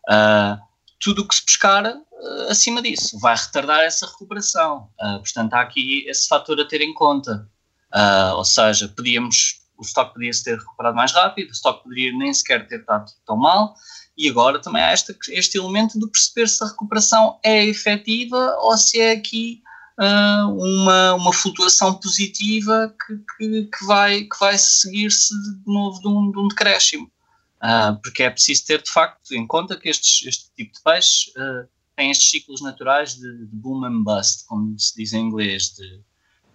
[0.08, 0.62] Uh,
[1.00, 4.90] tudo o que se pescar uh, acima disso vai retardar essa recuperação.
[5.02, 7.50] Uh, portanto, há aqui esse fator a ter em conta.
[7.94, 12.16] Uh, ou seja, podíamos, o estoque podia se ter recuperado mais rápido, o estoque poderia
[12.16, 13.76] nem sequer ter estado tão mal,
[14.18, 18.78] e agora também há este, este elemento de perceber se a recuperação é efetiva ou
[18.78, 19.62] se é aqui
[19.98, 26.32] uma, uma flutuação positiva que, que, que vai, que vai seguir-se de novo de um,
[26.32, 27.10] de um decréscimo.
[27.66, 31.32] Uh, porque é preciso ter de facto em conta que estes, este tipo de peixe
[31.32, 35.74] uh, tem estes ciclos naturais de, de, boom and bust, como se diz em inglês,
[35.74, 36.00] de,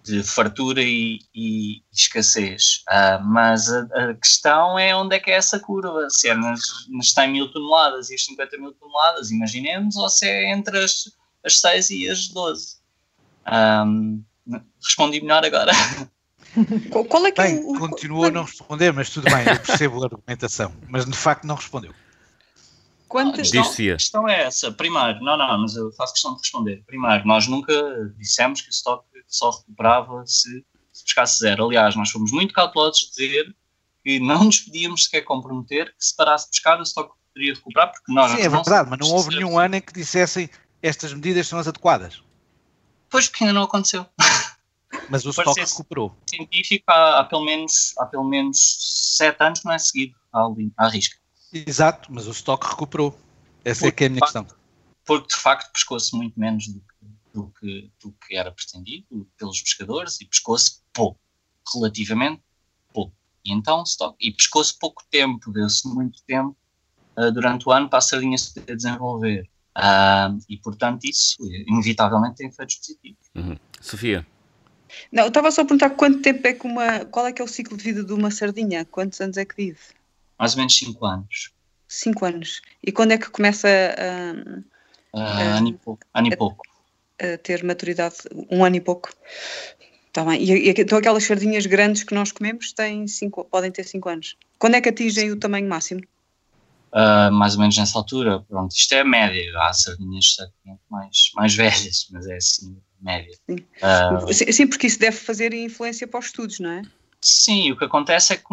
[0.05, 2.85] de fartura e, e escassez.
[2.89, 6.61] Uh, mas a, a, questão é onde é que é essa curva, se é nas,
[6.89, 11.11] nas 100 mil toneladas e as 50 mil toneladas, imaginemos, ou se é entre as,
[11.45, 12.77] as 6 e as 12.
[13.51, 14.23] Um,
[14.81, 15.73] respondi melhor agora.
[17.09, 17.79] Qual é que bem, é o...
[17.79, 21.55] continua a não responder, mas tudo bem, eu percebo a argumentação, mas de facto não
[21.55, 21.95] respondeu.
[23.09, 23.51] Quantas...
[23.53, 24.71] Não, a, questão, a questão é essa.
[24.71, 26.83] Primeiro, não, não, mas eu faço questão de responder.
[26.87, 27.73] Primeiro, nós nunca
[28.17, 31.67] dissemos que o estoque só recuperava se, se pescasse zero.
[31.67, 33.57] Aliás, nós fomos muito cautelosos de dizer
[34.05, 37.93] que não nos podíamos sequer comprometer que se parasse de pescar o estoque poderia recuperar,
[37.93, 38.33] porque nós...
[38.33, 40.49] Sim, é verdade, mas não houve nenhum ano em que dissessem
[40.83, 42.23] estas medidas são as adequadas.
[43.09, 44.07] Pois, porque ainda não aconteceu.
[45.11, 46.17] Mas o estoque recuperou.
[46.29, 48.77] Científico há, há, pelo menos, há pelo menos
[49.17, 50.47] sete anos não é seguido à,
[50.77, 51.19] à risca.
[51.53, 53.19] Exato, mas o estoque recuperou.
[53.65, 54.59] Essa porque, é que é a minha facto, questão.
[55.05, 59.61] Porque de facto pescou-se muito menos do que, do, que, do que era pretendido pelos
[59.61, 61.21] pescadores e pescou-se pouco,
[61.75, 62.43] relativamente
[62.95, 63.15] pouco.
[63.45, 66.57] E então, stock, e pescou-se pouco tempo, deu-se muito tempo
[67.19, 69.49] uh, durante o ano para a sardinha se poder desenvolver.
[69.77, 71.37] Uh, e portanto, isso
[71.67, 73.31] inevitavelmente tem efeitos positivos.
[73.35, 73.57] Uhum.
[73.81, 74.27] Sofia.
[75.13, 77.05] Não, eu estava só a perguntar quanto tempo é que uma.
[77.07, 78.85] Qual é que é o ciclo de vida de uma sardinha?
[78.85, 79.79] Quantos anos é que vive?
[80.39, 81.51] Mais ou menos 5 anos.
[81.89, 82.63] 5 anos.
[82.83, 85.17] E quando é que começa a.
[85.17, 86.03] Uh, a ano e pouco.
[86.15, 86.65] Ano e pouco.
[87.21, 88.17] A, a ter maturidade?
[88.51, 89.11] Um ano e pouco.
[90.13, 90.43] Tá bem.
[90.43, 94.37] E, e então aquelas sardinhas grandes que nós comemos têm cinco, podem ter 5 anos.
[94.59, 96.01] Quando é que atingem o tamanho máximo?
[96.93, 98.41] Uh, mais ou menos nessa altura.
[98.49, 99.53] Pronto, isto é a média.
[99.59, 100.37] Há sardinhas
[100.91, 103.33] mais, mais velhas, mas é assim, média.
[103.49, 103.57] Sim.
[103.57, 106.83] Uh, sim, porque isso deve fazer influência para os estudos, não é?
[107.21, 108.45] Sim, o que acontece é que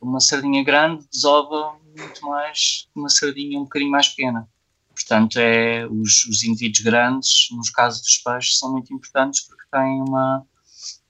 [0.00, 4.48] uma sardinha grande desova muito mais que uma sardinha um bocadinho mais pequena.
[4.94, 10.00] Portanto, é, os, os indivíduos grandes, nos casos dos peixes, são muito importantes porque têm
[10.02, 10.46] uma,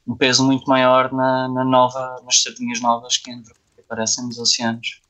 [0.06, 4.38] um peso muito maior na, na nova, nas sardinhas novas que, entram, que aparecem nos
[4.38, 5.00] oceanos.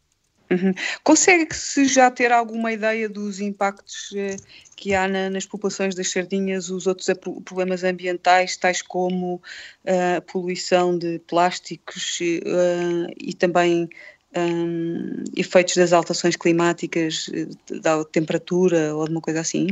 [0.51, 0.74] Uhum.
[1.03, 4.36] Consegue-se já ter alguma ideia dos impactos eh,
[4.76, 7.09] que há na, nas populações das sardinhas, os outros
[7.45, 9.40] problemas ambientais, tais como
[9.86, 13.88] a uh, poluição de plásticos uh, e também
[14.36, 17.47] um, efeitos das alterações climáticas, eh,
[17.80, 19.66] da temperatura ou alguma coisa assim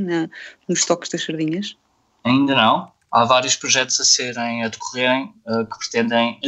[0.69, 1.77] nos estoques das sardinhas?
[2.25, 2.93] Ainda não.
[3.11, 6.41] Há vários projetos a serem a decorrerem uh, que pretendem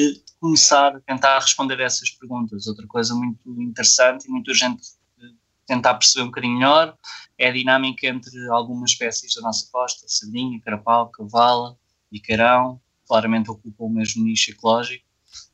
[0.45, 2.67] começar a tentar responder a essas perguntas.
[2.67, 4.83] Outra coisa muito interessante e muito urgente
[5.67, 6.95] tentar perceber um bocadinho melhor
[7.39, 11.79] é a dinâmica entre algumas espécies da nossa costa, sardinha, carapau, cavala,
[12.13, 12.79] bicarão,
[13.09, 15.03] claramente ocupam o mesmo nicho ecológico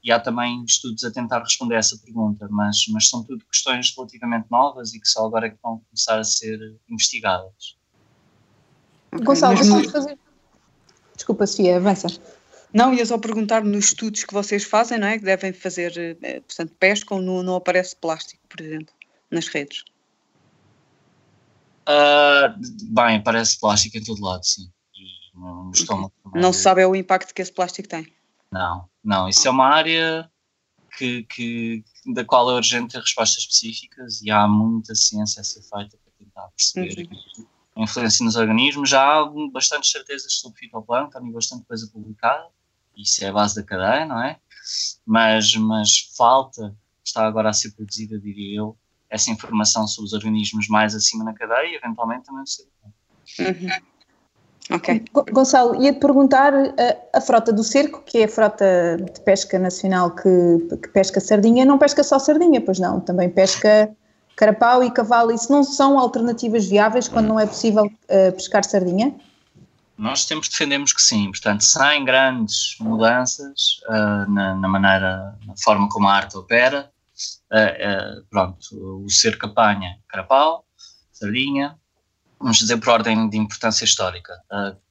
[0.02, 3.94] e há também estudos a tentar responder a essa pergunta, mas, mas são tudo questões
[3.96, 7.78] relativamente novas e que só agora é que vão começar a ser investigadas.
[9.22, 9.90] Gonçalo, mas...
[9.92, 10.18] fazer...
[11.14, 12.08] Desculpa, Sofia, avança.
[12.72, 15.18] Não, ia só perguntar nos estudos que vocês fazem, não é?
[15.18, 18.94] Que devem fazer, eh, portanto, pescam, não, não aparece plástico, por exemplo,
[19.30, 19.84] nas redes.
[21.88, 22.54] Uh,
[22.92, 24.70] bem, aparece plástico em todo lado, sim.
[25.34, 26.40] No estômago okay.
[26.40, 28.06] Não se sabe é o impacto que esse plástico tem?
[28.52, 29.28] Não, não.
[29.28, 30.30] Isso é uma área
[30.96, 35.62] que, que, da qual é urgente ter respostas específicas e há muita ciência a ser
[35.62, 37.46] feita para tentar perceber uhum.
[37.76, 38.90] a influência nos organismos.
[38.90, 42.48] Já há bastantes certezas sobre fitoplâncton e bastante coisa publicada
[42.96, 44.36] isso é a base da cadeia, não é?
[45.06, 46.74] Mas, mas falta,
[47.04, 48.76] está agora a ser produzida, diria eu,
[49.08, 52.68] essa informação sobre os organismos mais acima na cadeia e eventualmente também ser.
[53.40, 53.68] Uhum.
[54.72, 55.04] Ok.
[55.32, 59.58] Gonçalo, ia-te perguntar a, eh, a, frota do cerco, que é a frota de pesca
[59.58, 63.90] nacional que, que, pesca sardinha, não pesca só sardinha, pois não, também pesca
[64.36, 65.32] carapau e cavalo.
[65.32, 69.14] Isso não são alternativas viáveis quando não é possível uh, pescar sardinha?
[70.00, 75.90] Nós sempre defendemos que sim, portanto, sem grandes mudanças uh, na, na, maneira, na forma
[75.90, 76.90] como a arte opera,
[77.52, 80.64] uh, uh, pronto, o cerco apanha carapau,
[81.12, 81.78] sardinha,
[82.38, 84.32] vamos dizer por ordem de importância histórica,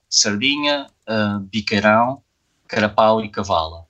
[0.07, 0.86] sardinha,
[1.51, 2.22] biqueirão,
[2.68, 3.88] carapau e cavala.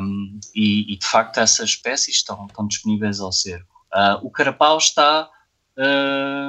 [0.00, 3.84] Um, e, e, de facto essas espécies estão, estão disponíveis ao cerco.
[4.22, 5.28] o carapau está,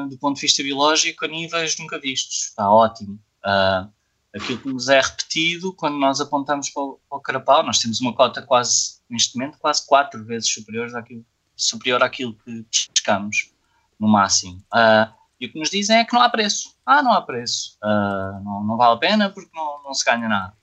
[0.07, 3.19] do ponto de vista biológico, a níveis nunca vistos, está ótimo.
[3.43, 3.89] Uh,
[4.33, 7.99] aquilo que nos é repetido quando nós apontamos para o, para o carapau, nós temos
[7.99, 11.25] uma cota quase, neste momento, quase quatro vezes superior àquilo,
[11.55, 13.51] superior àquilo que pescamos,
[13.99, 14.57] no máximo.
[14.73, 16.75] Uh, e o que nos dizem é que não há preço.
[16.85, 17.77] Ah, não há preço.
[17.83, 20.53] Uh, não, não vale a pena porque não, não se ganha nada.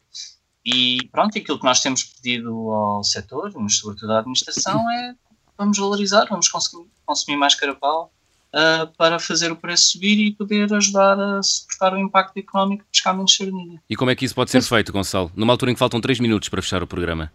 [0.65, 5.15] E pronto, aquilo que nós temos pedido ao setor, mas sobretudo à administração, é
[5.57, 8.13] vamos valorizar, vamos consumir, consumir mais carapau
[8.55, 12.91] uh, para fazer o preço subir e poder ajudar a suportar o impacto económico de
[12.91, 13.81] pescar menos sardinha.
[13.89, 15.31] E como é que isso pode ser feito, Gonçalo?
[15.35, 17.33] Numa altura em que faltam 3 minutos para fechar o programa.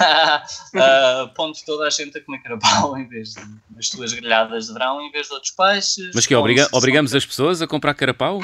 [0.00, 4.72] uh, ponto toda a gente a comer carapau em vez de, das suas grelhadas de
[4.72, 6.10] verão em vez de outros peixes.
[6.14, 8.40] Mas que obriga, obrigamos as pessoas a comprar carapau?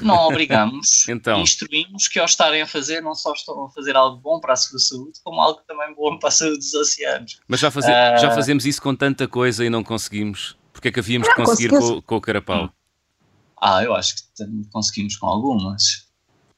[0.00, 1.40] Não obrigamos, então.
[1.40, 4.56] instruímos que ao estarem a fazer, não só estão a fazer algo bom para a
[4.56, 7.38] sua saúde, como algo também bom para a saúde dos oceanos.
[7.46, 8.18] Mas já, faze uh...
[8.18, 11.68] já fazemos isso com tanta coisa e não conseguimos Porque é que havíamos de conseguir
[11.68, 12.68] com, com, o carapau?
[13.62, 14.22] Ah, eu acho que
[14.72, 16.08] conseguimos com algumas.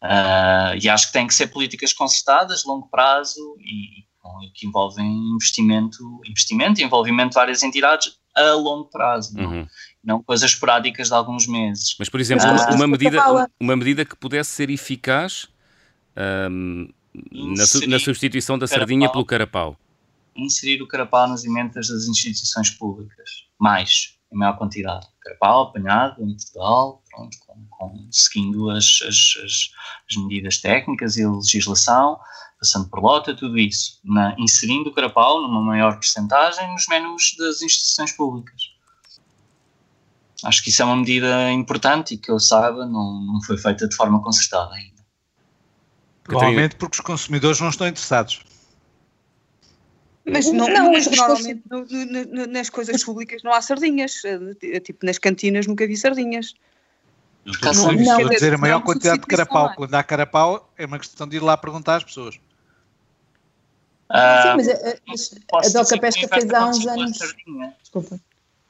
[0.03, 5.07] Uh, e acho que tem que ser políticas concertadas, longo prazo e, e que envolvem
[5.35, 9.61] investimento, investimento e envolvimento de várias entidades a longo prazo, uhum.
[9.61, 9.69] não,
[10.03, 11.95] não, coisas esporádicas de alguns meses.
[11.99, 13.23] Mas, por exemplo, uma, uma medida,
[13.61, 15.49] uma medida que pudesse ser eficaz
[16.51, 16.89] um,
[17.31, 19.79] na, na, substituição da sardinha pelo carapau.
[20.35, 25.07] Inserir o carapau nas emendas das instituições públicas, mais, em maior quantidade.
[25.21, 29.71] Carapau apanhado em Portugal, pronto, com, com, seguindo as, as, as,
[30.11, 32.19] as medidas técnicas e a legislação,
[32.59, 37.63] passando por lota, tudo isso, na, inserindo o carapau numa maior percentagem nos menus das
[37.63, 38.75] instituições públicas.
[40.45, 43.89] Acho que isso é uma medida importante e que eu saiba não, não foi feita
[43.89, 45.03] de forma concertada ainda.
[46.23, 48.43] Provavelmente porque os consumidores não estão interessados.
[50.27, 54.23] Mas, não, não, mas normalmente no, no, nas coisas públicas não há sardinhas.
[54.25, 56.55] Eh, tipo, nas cantinas nunca vi sardinhas.
[57.45, 59.75] Não, não, não, não dizer a maior quantidade de carapau.
[59.75, 62.41] Quando há carapau, é uma questão de ir lá perguntar às pessoas.
[64.09, 67.19] Ah, Sim, mas a, a, a Doca Pesca fez há uns anos.
[67.83, 68.21] Desculpa.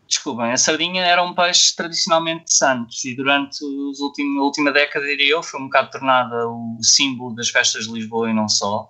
[0.07, 4.70] Desculpem, a sardinha era um peixe tradicionalmente de Santos e durante os últimos, a última
[4.70, 8.48] década, diria eu, foi um bocado tornada o símbolo das festas de Lisboa e não
[8.48, 8.88] só.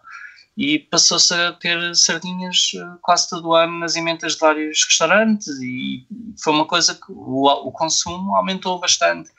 [0.56, 5.48] E passou-se a ter sardinhas eh, quase todo o ano nas emendas de vários restaurantes
[5.60, 6.06] e
[6.42, 9.30] foi uma coisa que o, o consumo aumentou bastante.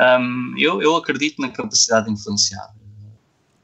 [0.00, 2.74] Um, eu, eu acredito na capacidade de influenciar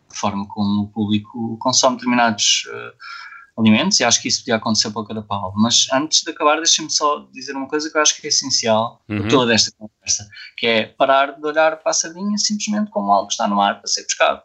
[0.09, 4.91] a forma como o público consome determinados uh, alimentos e acho que isso podia acontecer
[4.91, 5.53] para o carapau.
[5.57, 9.03] Mas antes de acabar, deixem-me só dizer uma coisa que eu acho que é essencial
[9.09, 9.29] uhum.
[9.29, 13.35] toda esta conversa, que é parar de olhar para a sardinha simplesmente como algo que
[13.35, 14.43] está no ar para ser pescado.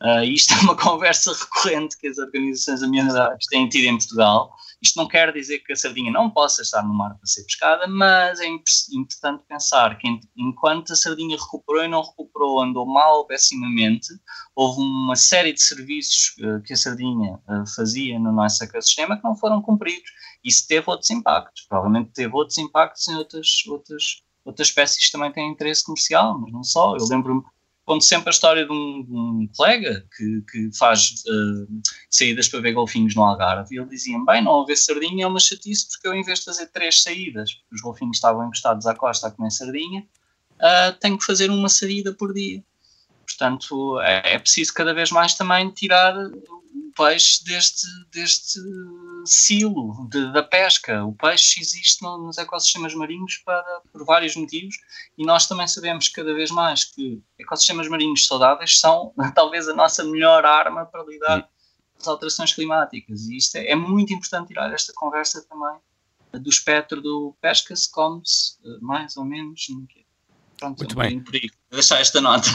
[0.00, 4.54] Uh, isto é uma conversa recorrente que as organizações ambientais têm tido em Portugal.
[4.82, 7.86] Isto não quer dizer que a sardinha não possa estar no mar para ser pescada,
[7.86, 13.26] mas é importante pensar que enquanto a sardinha recuperou e não recuperou, andou mal ou
[13.26, 14.08] pessimamente,
[14.54, 19.24] houve uma série de serviços uh, que a sardinha uh, fazia no nosso ecossistema que
[19.24, 20.10] não foram cumpridos.
[20.44, 21.62] Isso teve outros impactos.
[21.68, 26.52] Provavelmente teve outros impactos em outras, outras, outras espécies que também têm interesse comercial, mas
[26.52, 26.94] não só.
[26.96, 27.42] Eu lembro-me
[27.86, 31.80] conto sempre a história de um, um colega que, que faz uh,
[32.10, 35.38] saídas para ver golfinhos no Algarve e ele dizia bem, não haver sardinha é uma
[35.38, 39.28] chatice porque eu em vez de fazer três saídas, os golfinhos estavam encostados à costa
[39.28, 40.04] a comer sardinha,
[40.56, 42.62] uh, tenho que fazer uma saída por dia.
[43.24, 46.14] Portanto, é, é preciso cada vez mais também tirar
[46.96, 48.58] peixe deste, deste
[49.26, 51.04] silo de, da pesca.
[51.04, 54.76] O peixe existe no, nos ecossistemas marinhos para, por vários motivos
[55.16, 60.04] e nós também sabemos cada vez mais que ecossistemas marinhos saudáveis são talvez a nossa
[60.04, 63.26] melhor arma para lidar com as alterações climáticas.
[63.28, 65.78] E isto é, é muito importante tirar esta conversa também
[66.32, 70.05] do espectro do pesca-se, come-se, eh, mais ou menos, não quer
[70.58, 71.18] Pronto, muito bem.
[71.20, 72.48] Vou deixar esta nota.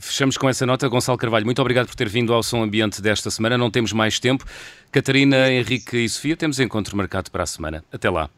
[0.00, 0.88] fechamos com essa nota.
[0.88, 3.58] Gonçalo Carvalho, muito obrigado por ter vindo ao Som Ambiente desta semana.
[3.58, 4.44] Não temos mais tempo.
[4.90, 7.84] Catarina, Henrique e Sofia, temos encontro marcado para a semana.
[7.92, 8.30] Até lá.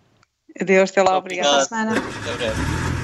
[0.61, 1.19] Adeus, até lá.
[1.19, 1.67] Obrigado.
[1.67, 1.99] Obrigado.
[1.99, 3.04] Até breve.